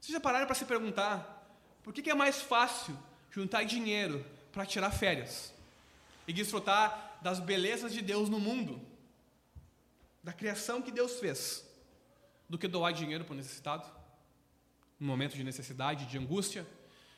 [0.00, 1.48] Vocês já pararam para se perguntar
[1.84, 2.98] por que é mais fácil
[3.30, 5.54] juntar dinheiro para tirar férias
[6.26, 8.84] e desfrutar das belezas de Deus no mundo,
[10.20, 11.64] da criação que Deus fez,
[12.48, 13.88] do que doar dinheiro para o necessitado,
[14.98, 16.66] no momento de necessidade, de angústia.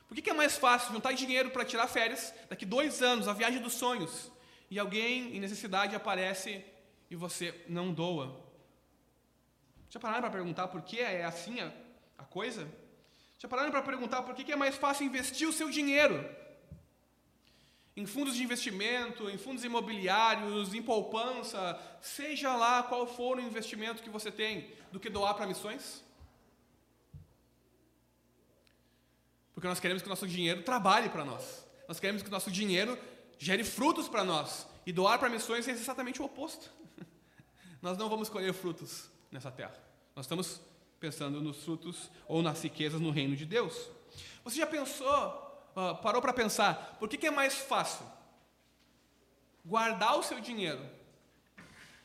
[0.06, 3.32] Por que, que é mais fácil juntar dinheiro para tirar férias, daqui dois anos, a
[3.32, 4.30] viagem dos sonhos,
[4.70, 6.64] e alguém em necessidade aparece
[7.10, 8.44] e você não doa?
[9.90, 11.72] Já pararam para perguntar por que é assim a,
[12.18, 12.68] a coisa?
[13.38, 16.24] Já pararam para perguntar por que, que é mais fácil investir o seu dinheiro
[17.98, 24.04] em fundos de investimento, em fundos imobiliários, em poupança, seja lá qual for o investimento
[24.04, 26.04] que você tem, do que doar para missões?
[29.52, 31.66] Porque nós queremos que o nosso dinheiro trabalhe para nós.
[31.88, 32.96] Nós queremos que o nosso dinheiro
[33.38, 34.66] gere frutos para nós.
[34.84, 36.70] E doar para missões é exatamente o oposto.
[37.82, 39.76] Nós não vamos colher frutos nessa terra.
[40.16, 40.60] Nós estamos
[40.98, 43.90] pensando nos frutos ou nas riquezas no reino de Deus.
[44.44, 45.48] Você já pensou
[45.78, 48.04] uh, parou para pensar, por que, que é mais fácil
[49.64, 50.84] guardar o seu dinheiro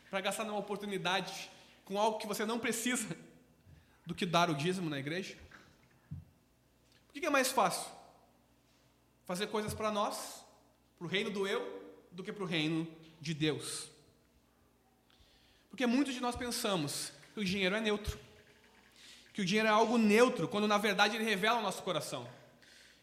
[0.09, 1.49] para gastar numa oportunidade
[1.85, 3.17] com algo que você não precisa
[4.05, 5.35] do que dar o dízimo na igreja?
[7.07, 7.91] Por que, que é mais fácil
[9.25, 10.42] fazer coisas para nós,
[11.03, 12.87] para o reino do eu, do que para o reino
[13.19, 13.89] de Deus?
[15.69, 18.17] Porque muitos de nós pensamos que o dinheiro é neutro,
[19.33, 22.25] que o dinheiro é algo neutro, quando na verdade ele revela o nosso coração.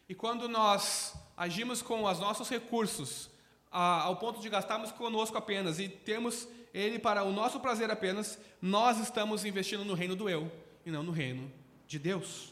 [0.09, 3.29] E quando nós agimos com os nossos recursos
[3.71, 8.39] a, ao ponto de gastarmos conosco apenas e termos ele para o nosso prazer apenas,
[8.59, 10.51] nós estamos investindo no reino do eu
[10.83, 11.51] e não no reino
[11.85, 12.51] de Deus.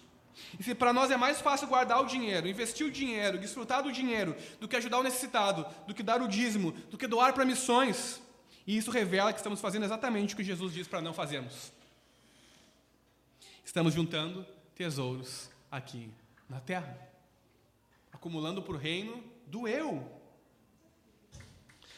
[0.60, 3.92] E se para nós é mais fácil guardar o dinheiro, investir o dinheiro, desfrutar do
[3.92, 7.46] dinheiro, do que ajudar o necessitado, do que dar o dízimo, do que doar para
[7.46, 8.22] missões,
[8.66, 11.72] e isso revela que estamos fazendo exatamente o que Jesus diz para não fazermos.
[13.64, 16.12] Estamos juntando tesouros aqui
[16.48, 17.10] na terra
[18.20, 20.06] acumulando para o reino do eu.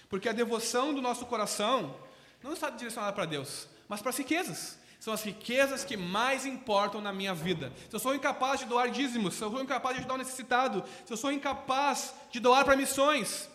[0.08, 1.96] Porque a devoção do nosso coração
[2.44, 4.78] não está direcionada para Deus, mas para as riquezas.
[5.02, 7.74] São as riquezas que mais importam na minha vida.
[7.90, 10.84] Se eu sou incapaz de doar dízimos, se eu sou incapaz de ajudar o necessitado,
[11.04, 13.50] se eu sou incapaz de doar para missões,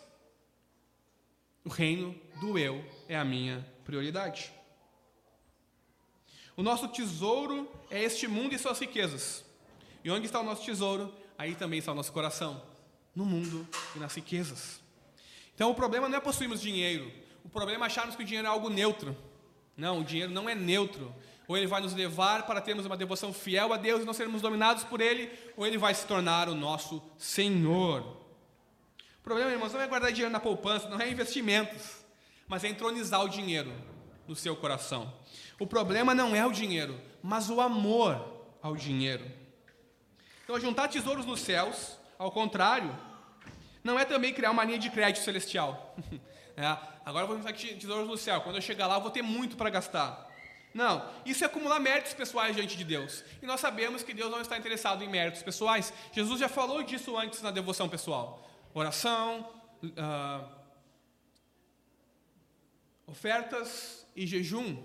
[1.64, 4.52] o reino do eu é a minha prioridade.
[6.56, 9.44] O nosso tesouro é este mundo e suas riquezas.
[10.02, 11.14] E onde está o nosso tesouro?
[11.38, 12.60] Aí também está o nosso coração,
[13.14, 14.80] no mundo e nas riquezas.
[15.54, 17.08] Então o problema não é possuirmos dinheiro,
[17.44, 19.16] o problema é acharmos que o dinheiro é algo neutro.
[19.76, 21.14] Não, o dinheiro não é neutro.
[21.48, 24.42] Ou ele vai nos levar para termos uma devoção fiel a Deus e não sermos
[24.42, 28.00] dominados por ele, ou ele vai se tornar o nosso Senhor.
[29.20, 32.04] O problema, irmãos, não é guardar dinheiro na poupança, não é investimentos,
[32.48, 33.72] mas é entronizar o dinheiro
[34.26, 35.12] no seu coração.
[35.58, 39.24] O problema não é o dinheiro, mas o amor ao dinheiro.
[40.44, 42.96] Então, juntar tesouros nos céus, ao contrário,
[43.82, 45.96] não é também criar uma linha de crédito celestial.
[46.56, 46.64] é,
[47.04, 49.56] agora eu vou juntar tesouros no céu, quando eu chegar lá eu vou ter muito
[49.56, 50.26] para gastar.
[50.76, 53.24] Não, isso é acumular méritos pessoais diante de Deus.
[53.40, 55.90] E nós sabemos que Deus não está interessado em méritos pessoais.
[56.12, 58.46] Jesus já falou disso antes na devoção pessoal.
[58.74, 59.48] Oração,
[59.82, 60.46] uh,
[63.06, 64.76] ofertas e jejum.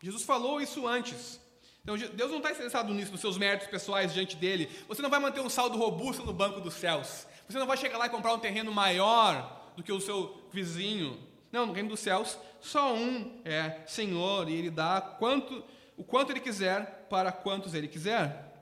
[0.00, 1.40] Jesus falou isso antes.
[1.82, 4.70] Então, Deus não está interessado nisso, nos seus méritos pessoais diante dele.
[4.86, 7.26] Você não vai manter um saldo robusto no banco dos céus.
[7.48, 11.18] Você não vai chegar lá e comprar um terreno maior do que o seu vizinho.
[11.54, 15.62] Não, no reino dos céus, só um é Senhor e ele dá quanto,
[15.96, 18.52] o quanto ele quiser para quantos ele quiser.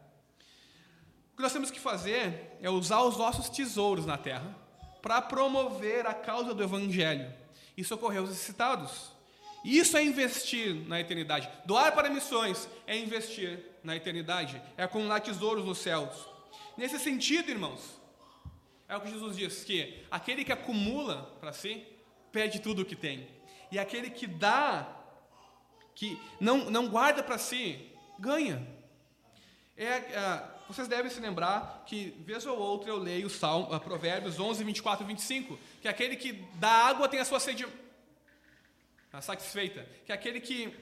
[1.33, 4.55] O que nós temos que fazer é usar os nossos tesouros na terra
[5.01, 7.33] para promover a causa do evangelho
[7.79, 9.11] e socorrer os necessitados.
[9.65, 11.49] Isso é investir na eternidade.
[11.65, 16.29] Doar para missões é investir na eternidade, é acumular tesouros nos céus.
[16.77, 17.81] Nesse sentido, irmãos,
[18.87, 21.87] é o que Jesus diz: que aquele que acumula para si,
[22.33, 23.29] perde tudo o que tem.
[23.71, 24.89] E aquele que dá,
[25.95, 28.67] que não, não guarda para si, ganha.
[29.77, 34.65] É, é, vocês devem se lembrar que, vez ou outra, eu leio Salmo, Provérbios 11,
[34.65, 37.67] 24 e 25, que aquele que dá água tem a sua sede
[39.21, 40.75] satisfeita, que aquele que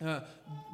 [0.00, 0.22] ah,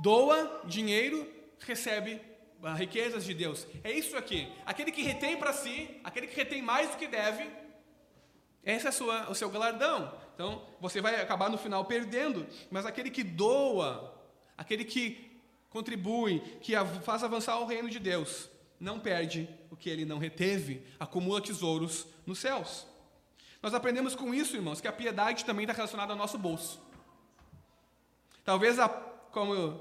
[0.00, 1.28] doa dinheiro
[1.60, 2.20] recebe
[2.62, 3.66] ah, riquezas de Deus.
[3.84, 4.50] É isso aqui.
[4.66, 7.48] Aquele que retém para si, aquele que retém mais do que deve,
[8.64, 10.14] esse é sua, o seu galardão.
[10.34, 14.14] Então, você vai acabar no final perdendo, mas aquele que doa,
[14.56, 18.48] aquele que contribui, que faz avançar o reino de Deus,
[18.78, 22.86] não perde o que ele não reteve, acumula tesouros nos céus.
[23.62, 26.80] Nós aprendemos com isso, irmãos, que a piedade também está relacionada ao nosso bolso.
[28.44, 29.80] Talvez, a, como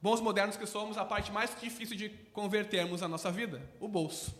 [0.00, 4.34] bons modernos que somos, a parte mais difícil de convertermos a nossa vida, o bolso.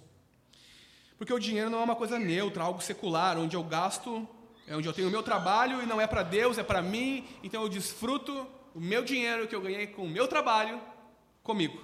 [1.16, 4.29] Porque o dinheiro não é uma coisa neutra, algo secular, onde eu gasto,
[4.66, 7.27] é onde eu tenho o meu trabalho e não é para Deus, é para mim,
[7.42, 10.81] então eu desfruto o meu dinheiro que eu ganhei com o meu trabalho
[11.42, 11.81] comigo.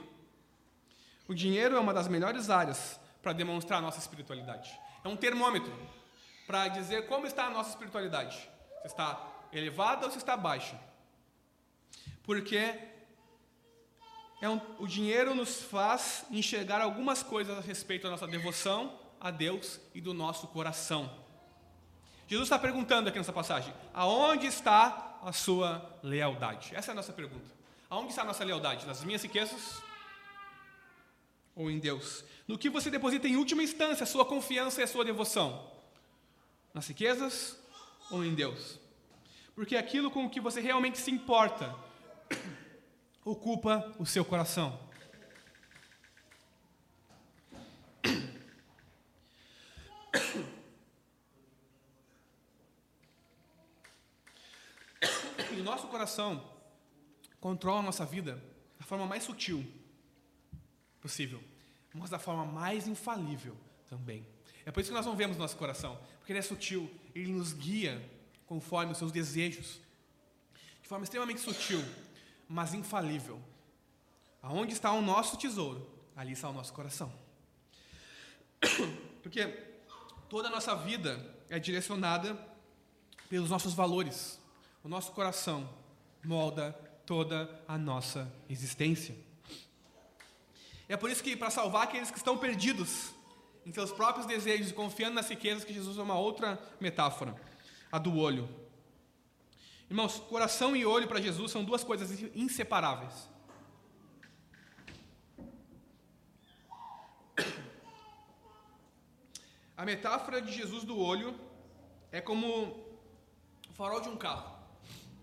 [1.28, 4.76] O dinheiro é uma das melhores áreas para demonstrar a nossa espiritualidade.
[5.04, 5.72] É um termômetro
[6.46, 8.36] para dizer como está a nossa espiritualidade.
[8.82, 10.78] Se está elevada ou se está baixa.
[12.24, 12.74] Porque
[14.40, 19.30] é um, o dinheiro nos faz enxergar algumas coisas a respeito da nossa devoção a
[19.30, 21.11] Deus e do nosso coração.
[22.26, 26.74] Jesus está perguntando aqui nessa passagem: aonde está a sua lealdade?
[26.74, 27.50] Essa é a nossa pergunta.
[27.90, 28.87] Aonde está a nossa lealdade?
[28.87, 29.83] Nas minhas riquezas
[31.54, 32.24] ou em Deus?
[32.46, 35.70] No que você deposita em última instância a sua confiança e a sua devoção?
[36.72, 37.59] Nas riquezas
[38.11, 38.78] ou em Deus?
[39.54, 41.74] Porque aquilo com o que você realmente se importa
[43.24, 44.78] ocupa o seu coração.
[55.52, 56.42] E o nosso coração
[57.40, 58.42] controla a nossa vida
[58.79, 59.66] da forma mais sutil
[61.00, 61.42] possível,
[61.94, 63.57] mas da forma mais infalível
[63.88, 64.26] também.
[64.64, 67.53] É por isso que nós não vemos nosso coração, porque ele é sutil, ele nos
[67.53, 68.09] guia
[68.46, 69.81] conforme os seus desejos,
[70.83, 71.83] de forma extremamente sutil,
[72.48, 73.40] mas infalível.
[74.42, 77.12] Aonde está o nosso tesouro, ali está o nosso coração.
[79.23, 79.46] Porque
[80.29, 82.37] toda a nossa vida é direcionada
[83.29, 84.40] pelos nossos valores.
[84.83, 85.69] O nosso coração
[86.25, 86.73] molda
[87.06, 89.16] toda a nossa existência.
[90.88, 93.12] É por isso que, para salvar aqueles que estão perdidos,
[93.64, 97.35] em seus próprios desejos, confiando nas riquezas, que Jesus usa uma outra metáfora,
[97.92, 98.48] a do olho.
[99.88, 103.29] Irmãos, coração e olho para Jesus são duas coisas inseparáveis.
[109.77, 111.35] A metáfora de Jesus do olho
[112.12, 112.46] é como
[113.68, 114.60] o farol de um carro.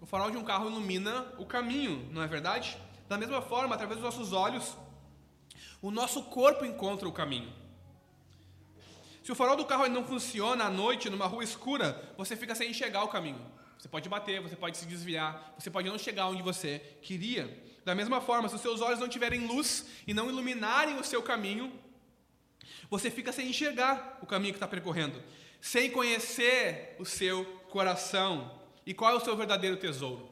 [0.02, 2.78] O farol de um carro ilumina o caminho, não é verdade?
[3.08, 4.76] Da mesma forma, através dos nossos olhos,
[5.82, 7.52] o nosso corpo encontra o caminho.
[9.24, 12.70] Se o farol do carro não funciona à noite numa rua escura, você fica sem
[12.70, 13.45] enxergar o caminho.
[13.78, 17.64] Você pode bater, você pode se desviar, você pode não chegar onde você queria.
[17.84, 21.22] Da mesma forma, se os seus olhos não tiverem luz e não iluminarem o seu
[21.22, 21.72] caminho,
[22.89, 25.22] você fica sem enxergar o caminho que está percorrendo,
[25.60, 28.57] sem conhecer o seu coração
[28.88, 30.30] e qual é o seu verdadeiro tesouro.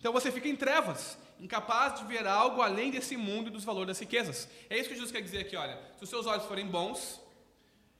[0.00, 3.88] Então você fica em trevas, incapaz de ver algo além desse mundo e dos valores
[3.88, 4.48] das riquezas.
[4.70, 5.78] É isso que Jesus quer dizer aqui, olha.
[5.98, 7.20] Se os seus olhos forem bons,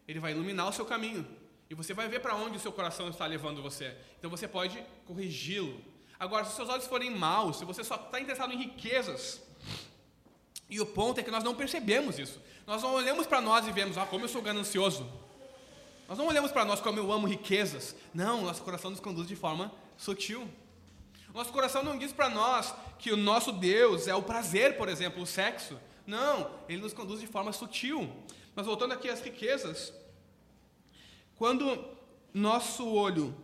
[0.08, 1.28] ele vai iluminar o seu caminho.
[1.68, 3.94] E você vai ver para onde o seu coração está levando você.
[4.18, 5.78] Então você pode corrigi-lo.
[6.18, 9.42] Agora, se os seus olhos forem maus, se você só está interessado em riquezas,
[10.70, 12.40] e o ponto é que nós não percebemos isso.
[12.66, 15.06] Nós não olhamos para nós e vemos, ah, como eu sou ganancioso.
[16.12, 17.96] Nós não olhamos para nós como eu amo riquezas.
[18.12, 20.46] Não, nosso coração nos conduz de forma sutil.
[21.32, 25.22] Nosso coração não diz para nós que o nosso Deus é o prazer, por exemplo,
[25.22, 25.80] o sexo.
[26.06, 28.12] Não, ele nos conduz de forma sutil.
[28.54, 29.90] Mas voltando aqui às riquezas,
[31.36, 31.82] quando
[32.34, 33.34] nosso olho,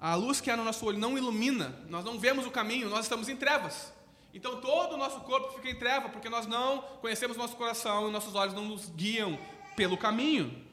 [0.00, 3.04] a luz que há no nosso olho não ilumina, nós não vemos o caminho, nós
[3.04, 3.92] estamos em trevas.
[4.32, 8.10] Então todo o nosso corpo fica em treva, porque nós não conhecemos nosso coração e
[8.10, 9.38] nossos olhos não nos guiam
[9.76, 10.69] pelo caminho.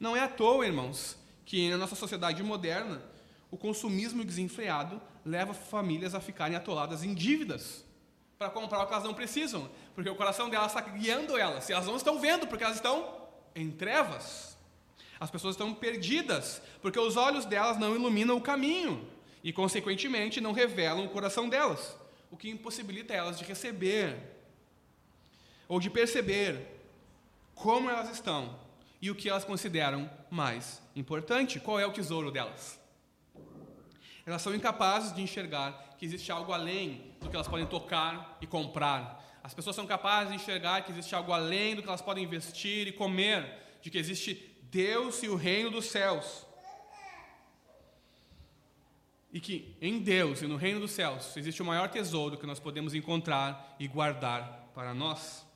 [0.00, 3.02] Não é à toa, irmãos, que na nossa sociedade moderna,
[3.50, 7.84] o consumismo desenfreado leva famílias a ficarem atoladas em dívidas
[8.38, 11.72] para comprar o que elas não precisam, porque o coração delas está guiando elas, e
[11.74, 14.56] elas não estão vendo, porque elas estão em trevas.
[15.20, 19.06] As pessoas estão perdidas, porque os olhos delas não iluminam o caminho,
[19.44, 21.94] e, consequentemente, não revelam o coração delas,
[22.30, 24.16] o que impossibilita elas de receber
[25.68, 26.66] ou de perceber
[27.54, 28.58] como elas estão
[29.00, 32.78] e o que elas consideram mais importante, qual é o tesouro delas.
[34.26, 38.46] Elas são incapazes de enxergar que existe algo além do que elas podem tocar e
[38.46, 39.40] comprar.
[39.42, 42.86] As pessoas são capazes de enxergar que existe algo além do que elas podem investir
[42.86, 46.46] e comer, de que existe Deus e o reino dos céus.
[49.32, 52.60] E que em Deus e no reino dos céus existe o maior tesouro que nós
[52.60, 55.46] podemos encontrar e guardar para nós.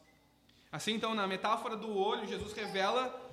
[0.74, 3.24] Assim, então, na metáfora do olho, Jesus revela,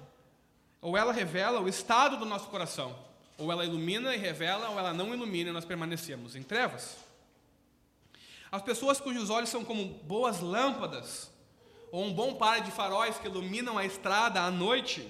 [0.82, 2.98] ou ela revela, o estado do nosso coração.
[3.38, 6.98] Ou ela ilumina e revela, ou ela não ilumina e nós permanecemos em trevas.
[8.52, 11.32] As pessoas cujos olhos são como boas lâmpadas,
[11.92, 15.02] ou um bom par de faróis que iluminam a estrada à noite,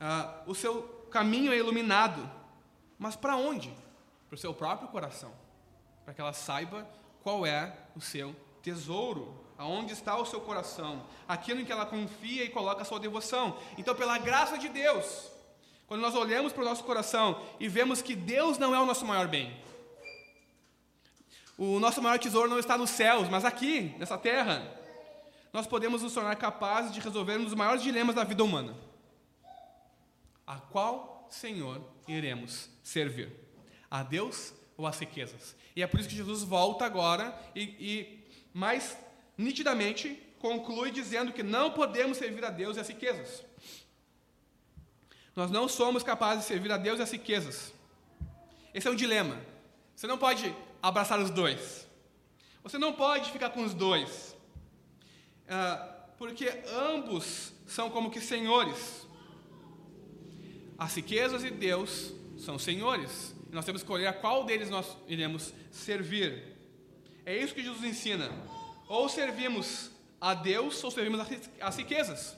[0.00, 2.30] uh, o seu caminho é iluminado.
[2.98, 3.72] Mas para onde?
[4.28, 5.32] Para o seu próprio coração,
[6.04, 6.86] para que ela saiba
[7.22, 12.44] qual é o seu tesouro, aonde está o seu coração, aquilo em que ela confia
[12.44, 13.58] e coloca a sua devoção.
[13.76, 15.28] Então, pela graça de Deus,
[15.88, 19.04] quando nós olhamos para o nosso coração e vemos que Deus não é o nosso
[19.04, 19.54] maior bem.
[21.58, 24.76] O nosso maior tesouro não está nos céus, mas aqui, nessa terra.
[25.52, 28.76] Nós podemos nos tornar capazes de resolver um dos maiores dilemas da vida humana.
[30.46, 33.32] A qual Senhor iremos servir?
[33.90, 35.56] A Deus ou às riquezas?
[35.74, 38.96] E é por isso que Jesus volta agora e, e mais
[39.38, 43.44] nitidamente conclui dizendo que não podemos servir a Deus e às riquezas.
[45.34, 47.72] Nós não somos capazes de servir a Deus e as riquezas.
[48.74, 49.40] Esse é um dilema.
[49.94, 51.86] Você não pode abraçar os dois.
[52.62, 54.36] Você não pode ficar com os dois.
[55.44, 59.06] Uh, porque ambos são como que senhores.
[60.76, 63.34] As riquezas e Deus são senhores.
[63.50, 66.56] E nós temos que escolher a qual deles nós iremos servir.
[67.24, 68.30] É isso que Jesus ensina.
[68.88, 71.20] Ou servimos a Deus ou servimos
[71.60, 72.36] as riquezas.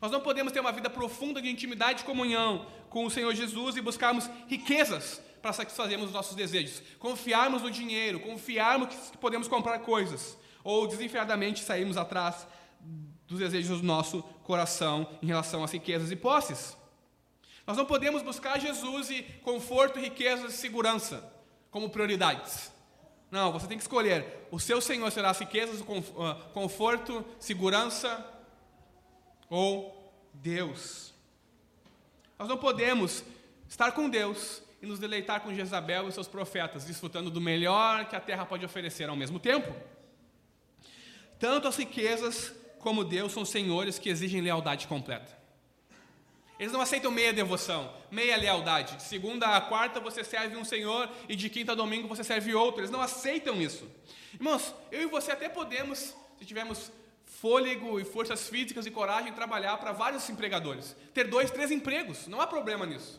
[0.00, 3.76] Nós não podemos ter uma vida profunda de intimidade e comunhão com o Senhor Jesus
[3.76, 9.78] e buscarmos riquezas para satisfazermos os nossos desejos, confiarmos no dinheiro, confiarmos que podemos comprar
[9.80, 12.46] coisas, ou desenfreadamente sairmos atrás
[13.26, 16.76] dos desejos do nosso coração em relação às riquezas e posses.
[17.66, 21.32] Nós não podemos buscar Jesus e conforto, riquezas e segurança
[21.70, 22.72] como prioridades.
[23.30, 24.48] Não, você tem que escolher.
[24.50, 25.82] O seu Senhor será as riquezas,
[26.18, 28.26] ah, conforto, segurança
[29.48, 31.14] ou Deus.
[32.38, 33.22] Nós não podemos
[33.68, 38.16] estar com Deus e nos deleitar com Jezabel e seus profetas, desfrutando do melhor que
[38.16, 39.74] a terra pode oferecer ao mesmo tempo.
[41.38, 45.39] Tanto as riquezas como Deus são senhores que exigem lealdade completa.
[46.60, 48.96] Eles não aceitam meia devoção, meia lealdade.
[48.96, 52.54] De segunda a quarta você serve um Senhor e de quinta a domingo você serve
[52.54, 52.82] outro.
[52.82, 53.90] Eles não aceitam isso.
[54.34, 56.92] Irmãos, eu e você até podemos, se tivermos
[57.24, 60.94] fôlego e forças físicas e coragem trabalhar para vários empregadores.
[61.14, 63.18] Ter dois, três empregos, não há problema nisso.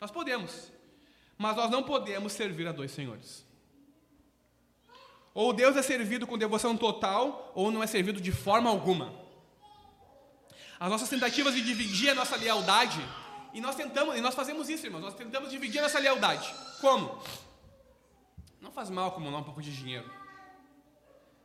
[0.00, 0.72] Nós podemos,
[1.36, 3.44] mas nós não podemos servir a dois senhores.
[5.34, 9.19] Ou Deus é servido com devoção total, ou não é servido de forma alguma.
[10.80, 12.98] As nossas tentativas de dividir a nossa lealdade
[13.52, 16.54] e nós tentamos, e nós fazemos isso, irmãos, nós tentamos dividir essa lealdade.
[16.80, 17.22] Como?
[18.62, 20.10] Não faz mal acumular um pouco de dinheiro.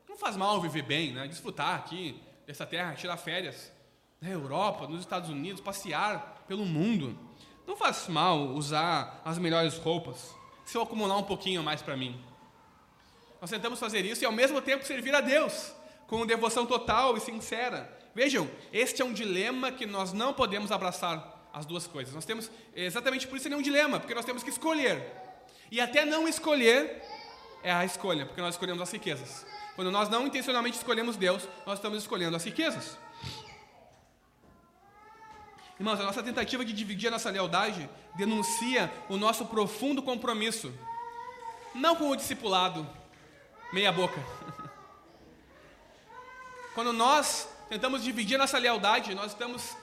[0.08, 1.28] Não faz mal viver bem, né?
[1.28, 2.18] desfrutar aqui
[2.48, 3.74] dessa terra, tirar férias
[4.22, 7.20] na Europa, nos Estados Unidos, passear pelo mundo.
[7.68, 10.34] Não faz mal usar as melhores roupas,
[10.64, 12.24] se eu acumular um pouquinho mais para mim.
[13.42, 15.74] Nós tentamos fazer isso e ao mesmo tempo servir a Deus,
[16.08, 18.05] com devoção total e sincera.
[18.16, 22.16] Vejam, este é um dilema que nós não podemos abraçar as duas coisas.
[22.16, 25.06] Nós temos, exatamente por isso ele é um dilema, porque nós temos que escolher.
[25.70, 27.04] E até não escolher
[27.62, 29.46] é a escolha, porque nós escolhemos as riquezas.
[29.76, 32.98] Quando nós não intencionalmente escolhemos Deus, nós estamos escolhendo as riquezas.
[35.78, 40.74] Irmãos, a nossa tentativa de dividir a nossa lealdade denuncia o nosso profundo compromisso,
[41.74, 42.88] não com o discipulado,
[43.74, 44.24] meia boca.
[46.74, 49.76] Quando nós tentamos dividir nossa lealdade, nós estamos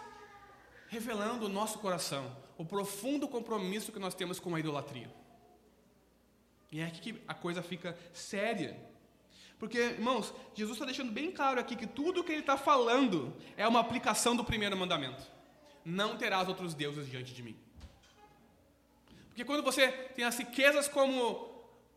[0.88, 5.10] revelando o nosso coração, o profundo compromisso que nós temos com a idolatria.
[6.70, 8.76] E é aqui que a coisa fica séria.
[9.58, 13.36] Porque, irmãos, Jesus está deixando bem claro aqui que tudo o que ele está falando
[13.56, 15.22] é uma aplicação do primeiro mandamento
[15.84, 17.56] não terás outros deuses diante de mim.
[19.28, 21.50] Porque quando você tem as riquezas como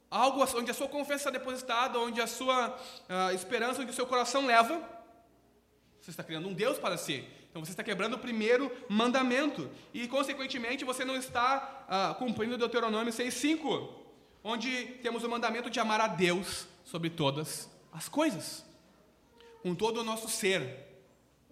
[0.09, 4.07] algo onde a sua confiança está depositada, onde a sua uh, esperança, onde o seu
[4.07, 4.81] coração leva,
[6.05, 7.27] você está criando um Deus para si.
[7.49, 9.71] Então você está quebrando o primeiro mandamento.
[9.91, 13.89] E, consequentemente, você não está uh, cumprindo Deuteronômio 6,5,
[14.43, 18.63] onde temos o mandamento de amar a Deus sobre todas as coisas,
[19.63, 20.85] com todo o nosso ser,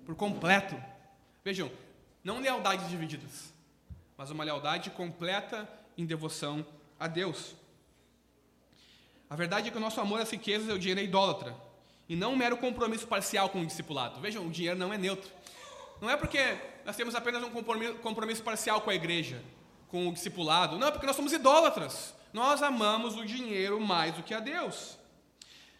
[0.05, 0.75] por completo.
[1.43, 1.71] Vejam,
[2.23, 3.51] não lealdades divididas,
[4.15, 6.63] mas uma lealdade completa em devoção
[6.99, 7.55] a Deus.
[9.27, 11.55] A verdade é que o nosso amor às riquezas é o dinheiro é idólatra,
[12.13, 14.21] e não um mero compromisso parcial com o discipulado.
[14.21, 15.31] Vejam, o dinheiro não é neutro.
[15.99, 19.41] Não é porque nós temos apenas um compromisso, parcial com a igreja,
[19.87, 20.77] com o discipulado.
[20.77, 22.13] Não, é porque nós somos idólatras.
[22.31, 24.95] Nós amamos o dinheiro mais do que a Deus.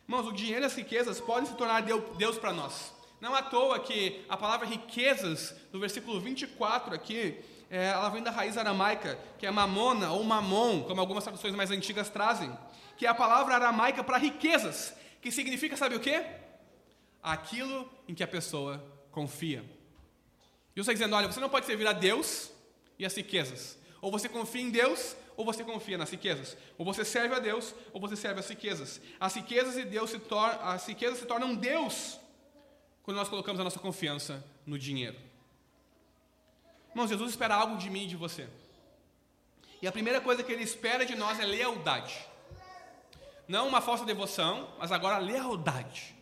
[0.07, 2.91] Irmãos, o dinheiro e as riquezas podem se tornar Deus para nós.
[3.21, 8.31] Não à toa que a palavra riquezas, no versículo 24 aqui, é, ela vem da
[8.31, 12.51] raiz aramaica, que é mamona ou mamon, como algumas traduções mais antigas trazem,
[12.97, 16.21] que é a palavra aramaica para riquezas, que significa, sabe o quê?
[17.21, 19.63] Aquilo em que a pessoa confia.
[20.75, 22.51] E você dizendo, olha, você não pode servir a Deus
[22.99, 23.77] e as riquezas.
[24.01, 26.57] Ou você confia em Deus, ou você confia nas riquezas.
[26.77, 28.99] Ou você serve a Deus, ou você serve as riquezas.
[29.17, 32.19] As riquezas e Deus se tornam, as riquezas se tornam Deus
[33.01, 35.17] quando nós colocamos a nossa confiança no dinheiro.
[36.89, 38.49] Irmãos, Jesus espera algo de mim e de você.
[39.81, 42.32] E a primeira coisa que ele espera de nós é lealdade.
[43.47, 46.15] Não uma falsa devoção, mas agora lealdade.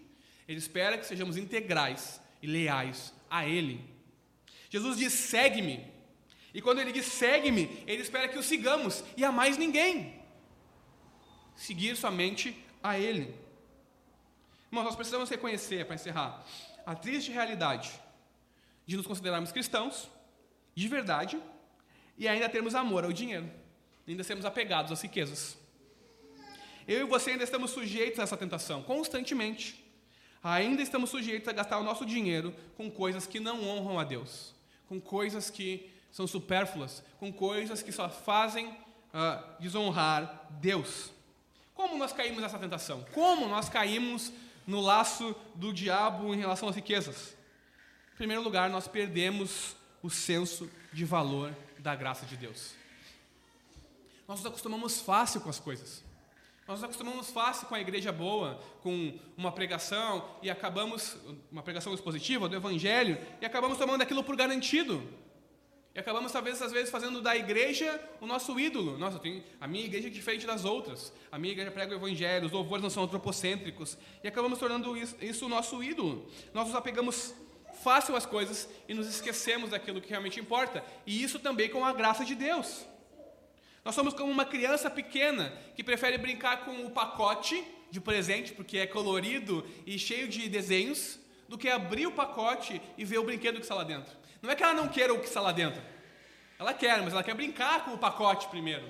[0.47, 3.83] Ele espera que sejamos integrais e leais a Ele.
[4.69, 5.85] Jesus diz: segue-me.
[6.53, 10.21] E quando ele diz segue-me, ele espera que o sigamos e a mais ninguém.
[11.55, 13.33] Seguir somente a Ele.
[14.67, 16.45] Irmãos, nós precisamos reconhecer, para encerrar,
[16.85, 17.91] a triste realidade
[18.85, 20.09] de nos considerarmos cristãos,
[20.73, 21.41] de verdade,
[22.17, 23.49] e ainda termos amor ao dinheiro,
[24.07, 25.57] ainda sermos apegados às riquezas.
[26.87, 29.83] Eu e você ainda estamos sujeitos a essa tentação, constantemente.
[30.43, 34.53] Ainda estamos sujeitos a gastar o nosso dinheiro com coisas que não honram a Deus,
[34.87, 41.11] com coisas que são supérfluas, com coisas que só fazem uh, desonrar Deus.
[41.75, 43.05] Como nós caímos nessa tentação?
[43.13, 44.31] Como nós caímos
[44.65, 47.35] no laço do diabo em relação às riquezas?
[48.13, 52.73] Em primeiro lugar, nós perdemos o senso de valor da graça de Deus.
[54.27, 56.03] Nós nos acostumamos fácil com as coisas.
[56.71, 61.17] Nós nos acostumamos fácil com a igreja boa, com uma pregação e acabamos
[61.51, 65.03] uma pregação expositiva do evangelho e acabamos tomando aquilo por garantido.
[65.93, 68.97] E acabamos, talvez, às vezes, fazendo da igreja o nosso ídolo.
[68.97, 71.11] Nossa, tenho, a minha igreja é diferente das outras.
[71.29, 73.97] A minha igreja prega o evangelho, os louvores não são antropocêntricos.
[74.23, 76.25] E acabamos tornando isso, isso o nosso ídolo.
[76.53, 77.35] Nós nos apegamos
[77.83, 80.81] fácil às coisas e nos esquecemos daquilo que realmente importa.
[81.05, 82.85] E isso também com a graça de Deus.
[83.83, 88.77] Nós somos como uma criança pequena que prefere brincar com o pacote de presente, porque
[88.77, 93.55] é colorido e cheio de desenhos, do que abrir o pacote e ver o brinquedo
[93.55, 94.15] que está lá dentro.
[94.41, 95.81] Não é que ela não queira o que está lá dentro.
[96.57, 98.87] Ela quer, mas ela quer brincar com o pacote primeiro.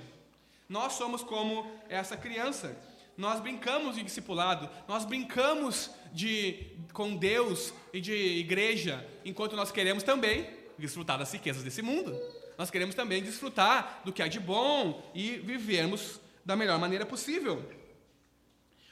[0.70, 2.78] Nós somos como essa criança.
[3.18, 10.04] Nós brincamos de discipulado, nós brincamos de com Deus e de igreja, enquanto nós queremos
[10.04, 12.18] também desfrutar das riquezas desse mundo.
[12.62, 17.68] Nós queremos também desfrutar do que há de bom e vivermos da melhor maneira possível.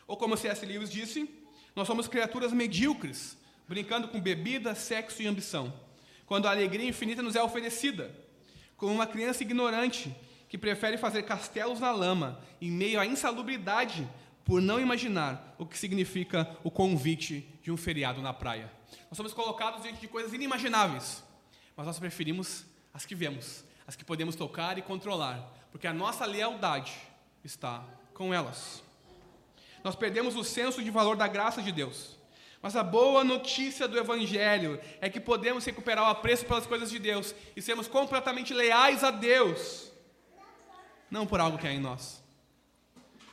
[0.08, 0.66] Ou como C.S.
[0.66, 1.30] Lewis disse,
[1.76, 5.72] nós somos criaturas medíocres, brincando com bebida, sexo e ambição
[6.26, 8.12] quando a alegria infinita nos é oferecida.
[8.76, 10.16] como uma criança ignorante
[10.48, 14.10] que prefere fazer castelos na lama em meio à insalubridade
[14.44, 18.74] por não imaginar o que significa o convite de um feriado na praia.
[19.12, 21.24] Nós somos colocados diante de coisas inimagináveis,
[21.78, 22.66] mas nós preferimos
[23.00, 25.40] as que vemos, as que podemos tocar e controlar,
[25.72, 26.92] porque a nossa lealdade
[27.46, 27.82] está
[28.14, 28.84] com elas.
[29.82, 32.18] Nós perdemos o senso de valor da graça de Deus.
[32.62, 37.00] Mas a boa notícia do Evangelho é que podemos recuperar o apreço pelas coisas de
[37.00, 39.90] Deus e sermos completamente leais a Deus,
[41.10, 42.22] não por algo que é em nós,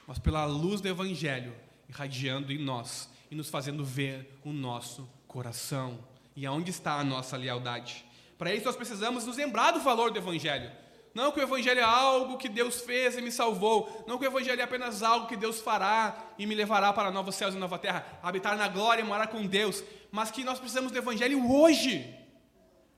[0.07, 1.53] mas pela luz do Evangelho
[1.89, 5.99] irradiando em nós e nos fazendo ver o nosso coração
[6.37, 8.07] e aonde está a nossa lealdade.
[8.39, 10.71] Para isso, nós precisamos nos lembrar do valor do Evangelho.
[11.15, 14.05] Não que o Evangelho é algo que Deus fez e me salvou.
[14.07, 17.35] Não que o Evangelho é apenas algo que Deus fará e me levará para novos
[17.35, 19.83] céus e nova terra, habitar na glória e morar com Deus.
[20.13, 22.15] Mas que nós precisamos do Evangelho hoje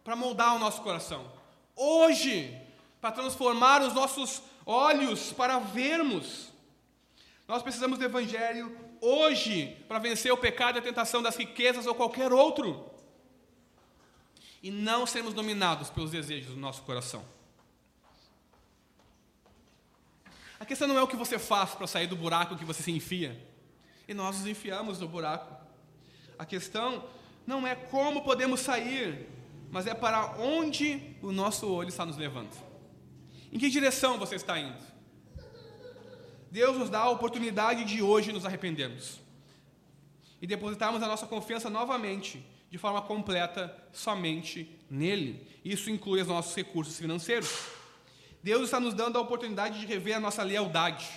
[0.02, 1.30] para moldar o nosso coração.
[1.76, 2.60] Hoje,
[3.00, 6.48] para transformar os nossos olhos para vermos.
[7.46, 11.94] Nós precisamos do Evangelho hoje para vencer o pecado e a tentação das riquezas ou
[11.94, 12.90] qualquer outro.
[14.62, 17.24] E não sermos dominados pelos desejos do nosso coração.
[20.58, 22.90] A questão não é o que você faz para sair do buraco que você se
[22.90, 23.40] enfia.
[24.08, 25.54] E nós nos enfiamos no buraco.
[26.38, 27.04] A questão
[27.46, 29.28] não é como podemos sair,
[29.70, 32.50] mas é para onde o nosso olho está nos levando.
[33.52, 34.78] Em que direção você está indo?
[36.50, 39.20] Deus nos dá a oportunidade de hoje nos arrependermos
[40.40, 45.46] e depositarmos a nossa confiança novamente, de forma completa, somente nele.
[45.64, 47.50] Isso inclui os nossos recursos financeiros.
[48.42, 51.08] Deus está nos dando a oportunidade de rever a nossa lealdade.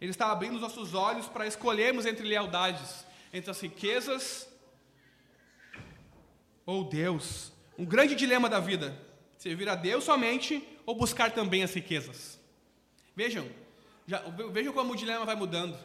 [0.00, 4.48] Ele está abrindo os nossos olhos para escolhermos entre lealdades, entre as riquezas
[6.64, 7.52] ou Deus.
[7.78, 8.96] Um grande dilema da vida:
[9.38, 12.38] servir a Deus somente ou buscar também as riquezas.
[13.14, 13.48] Vejam,
[14.06, 14.18] já,
[14.52, 15.78] vejam como o dilema vai mudando.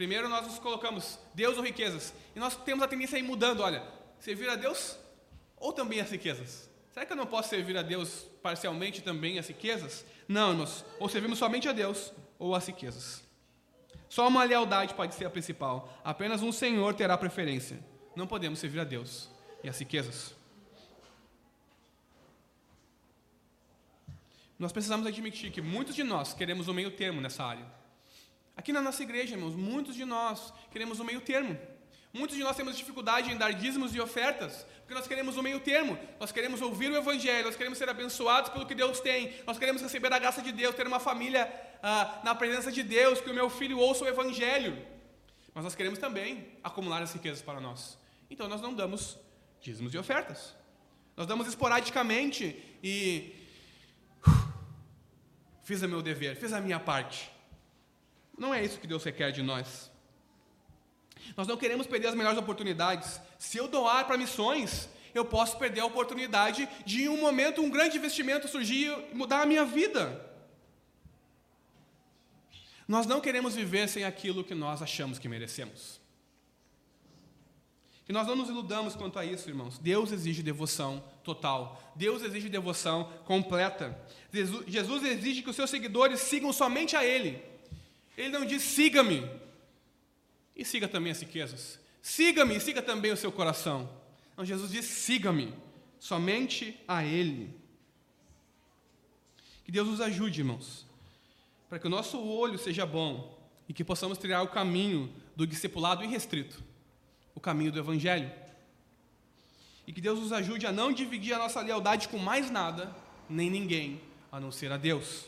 [0.00, 3.60] Primeiro nós nos colocamos Deus ou riquezas, e nós temos a tendência a ir mudando.
[3.60, 3.86] Olha,
[4.18, 4.98] servir a Deus
[5.58, 6.70] ou também as riquezas.
[6.90, 10.06] Será que eu não posso servir a Deus parcialmente também as riquezas?
[10.26, 13.22] Não, nós ou servimos somente a Deus ou as riquezas.
[14.08, 15.92] Só uma lealdade pode ser a principal.
[16.02, 17.78] Apenas um Senhor terá preferência.
[18.16, 19.28] Não podemos servir a Deus
[19.62, 20.34] e as riquezas.
[24.58, 27.79] Nós precisamos admitir que muitos de nós queremos o meio termo nessa área.
[28.60, 31.58] Aqui na nossa igreja, irmãos, muitos de nós queremos o meio termo.
[32.12, 35.60] Muitos de nós temos dificuldade em dar dízimos e ofertas, porque nós queremos o meio
[35.60, 39.58] termo, nós queremos ouvir o Evangelho, nós queremos ser abençoados pelo que Deus tem, nós
[39.58, 41.50] queremos receber a graça de Deus, ter uma família
[41.82, 44.76] ah, na presença de Deus, que o meu filho ouça o Evangelho.
[45.54, 47.96] Mas nós queremos também acumular as riquezas para nós.
[48.28, 49.16] Então nós não damos
[49.62, 50.54] dízimos e ofertas.
[51.16, 53.34] Nós damos esporadicamente e.
[54.28, 54.52] Uh,
[55.62, 57.39] fiz o meu dever, fiz a minha parte.
[58.40, 59.90] Não é isso que Deus requer de nós.
[61.36, 63.20] Nós não queremos perder as melhores oportunidades.
[63.38, 67.68] Se eu doar para missões, eu posso perder a oportunidade de, em um momento, um
[67.68, 70.26] grande investimento surgir e mudar a minha vida.
[72.88, 76.00] Nós não queremos viver sem aquilo que nós achamos que merecemos.
[78.06, 79.78] Que nós não nos iludamos quanto a isso, irmãos.
[79.78, 81.78] Deus exige devoção total.
[81.94, 84.00] Deus exige devoção completa.
[84.66, 87.49] Jesus exige que os seus seguidores sigam somente a Ele.
[88.20, 89.26] Ele não diz siga-me,
[90.54, 91.80] e siga também as riquezas.
[92.02, 93.88] Siga-me e siga também o seu coração.
[94.32, 95.54] Então Jesus diz: siga-me,
[95.98, 97.58] somente a Ele.
[99.64, 100.84] Que Deus nos ajude, irmãos,
[101.66, 106.04] para que o nosso olho seja bom e que possamos trilhar o caminho do discipulado
[106.04, 106.62] irrestrito,
[107.34, 108.30] o caminho do Evangelho.
[109.86, 112.94] E que Deus nos ajude a não dividir a nossa lealdade com mais nada,
[113.30, 113.98] nem ninguém,
[114.30, 115.24] a não ser a Deus.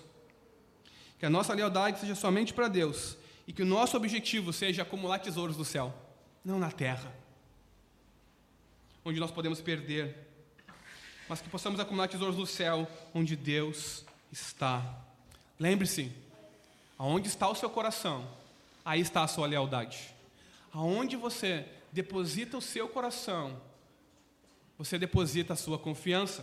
[1.23, 3.17] Que a nossa lealdade seja somente para Deus
[3.47, 5.95] e que o nosso objetivo seja acumular tesouros do céu,
[6.45, 7.15] não na terra,
[9.05, 10.17] onde nós podemos perder,
[11.29, 14.85] mas que possamos acumular tesouros do céu, onde Deus está.
[15.61, 16.11] Lembre-se,
[16.99, 18.29] aonde está o seu coração,
[18.85, 20.13] aí está a sua lealdade.
[20.73, 23.63] Aonde você deposita o seu coração,
[24.77, 26.43] você deposita a sua confiança.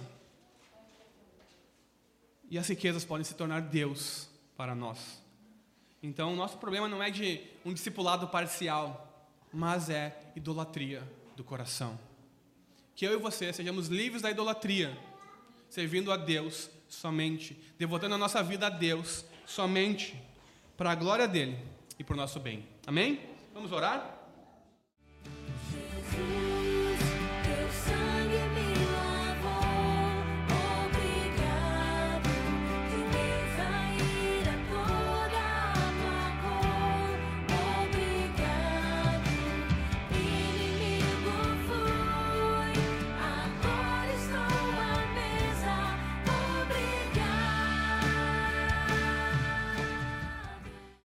[2.49, 4.29] E as riquezas podem se tornar Deus
[4.59, 5.23] para nós.
[6.03, 11.01] Então, o nosso problema não é de um discipulado parcial, mas é idolatria
[11.33, 11.97] do coração.
[12.93, 14.99] Que eu e você sejamos livres da idolatria,
[15.69, 20.21] servindo a Deus somente, devotando a nossa vida a Deus somente,
[20.75, 21.57] para a glória dele
[21.97, 22.67] e para o nosso bem.
[22.85, 23.17] Amém?
[23.53, 24.18] Vamos orar?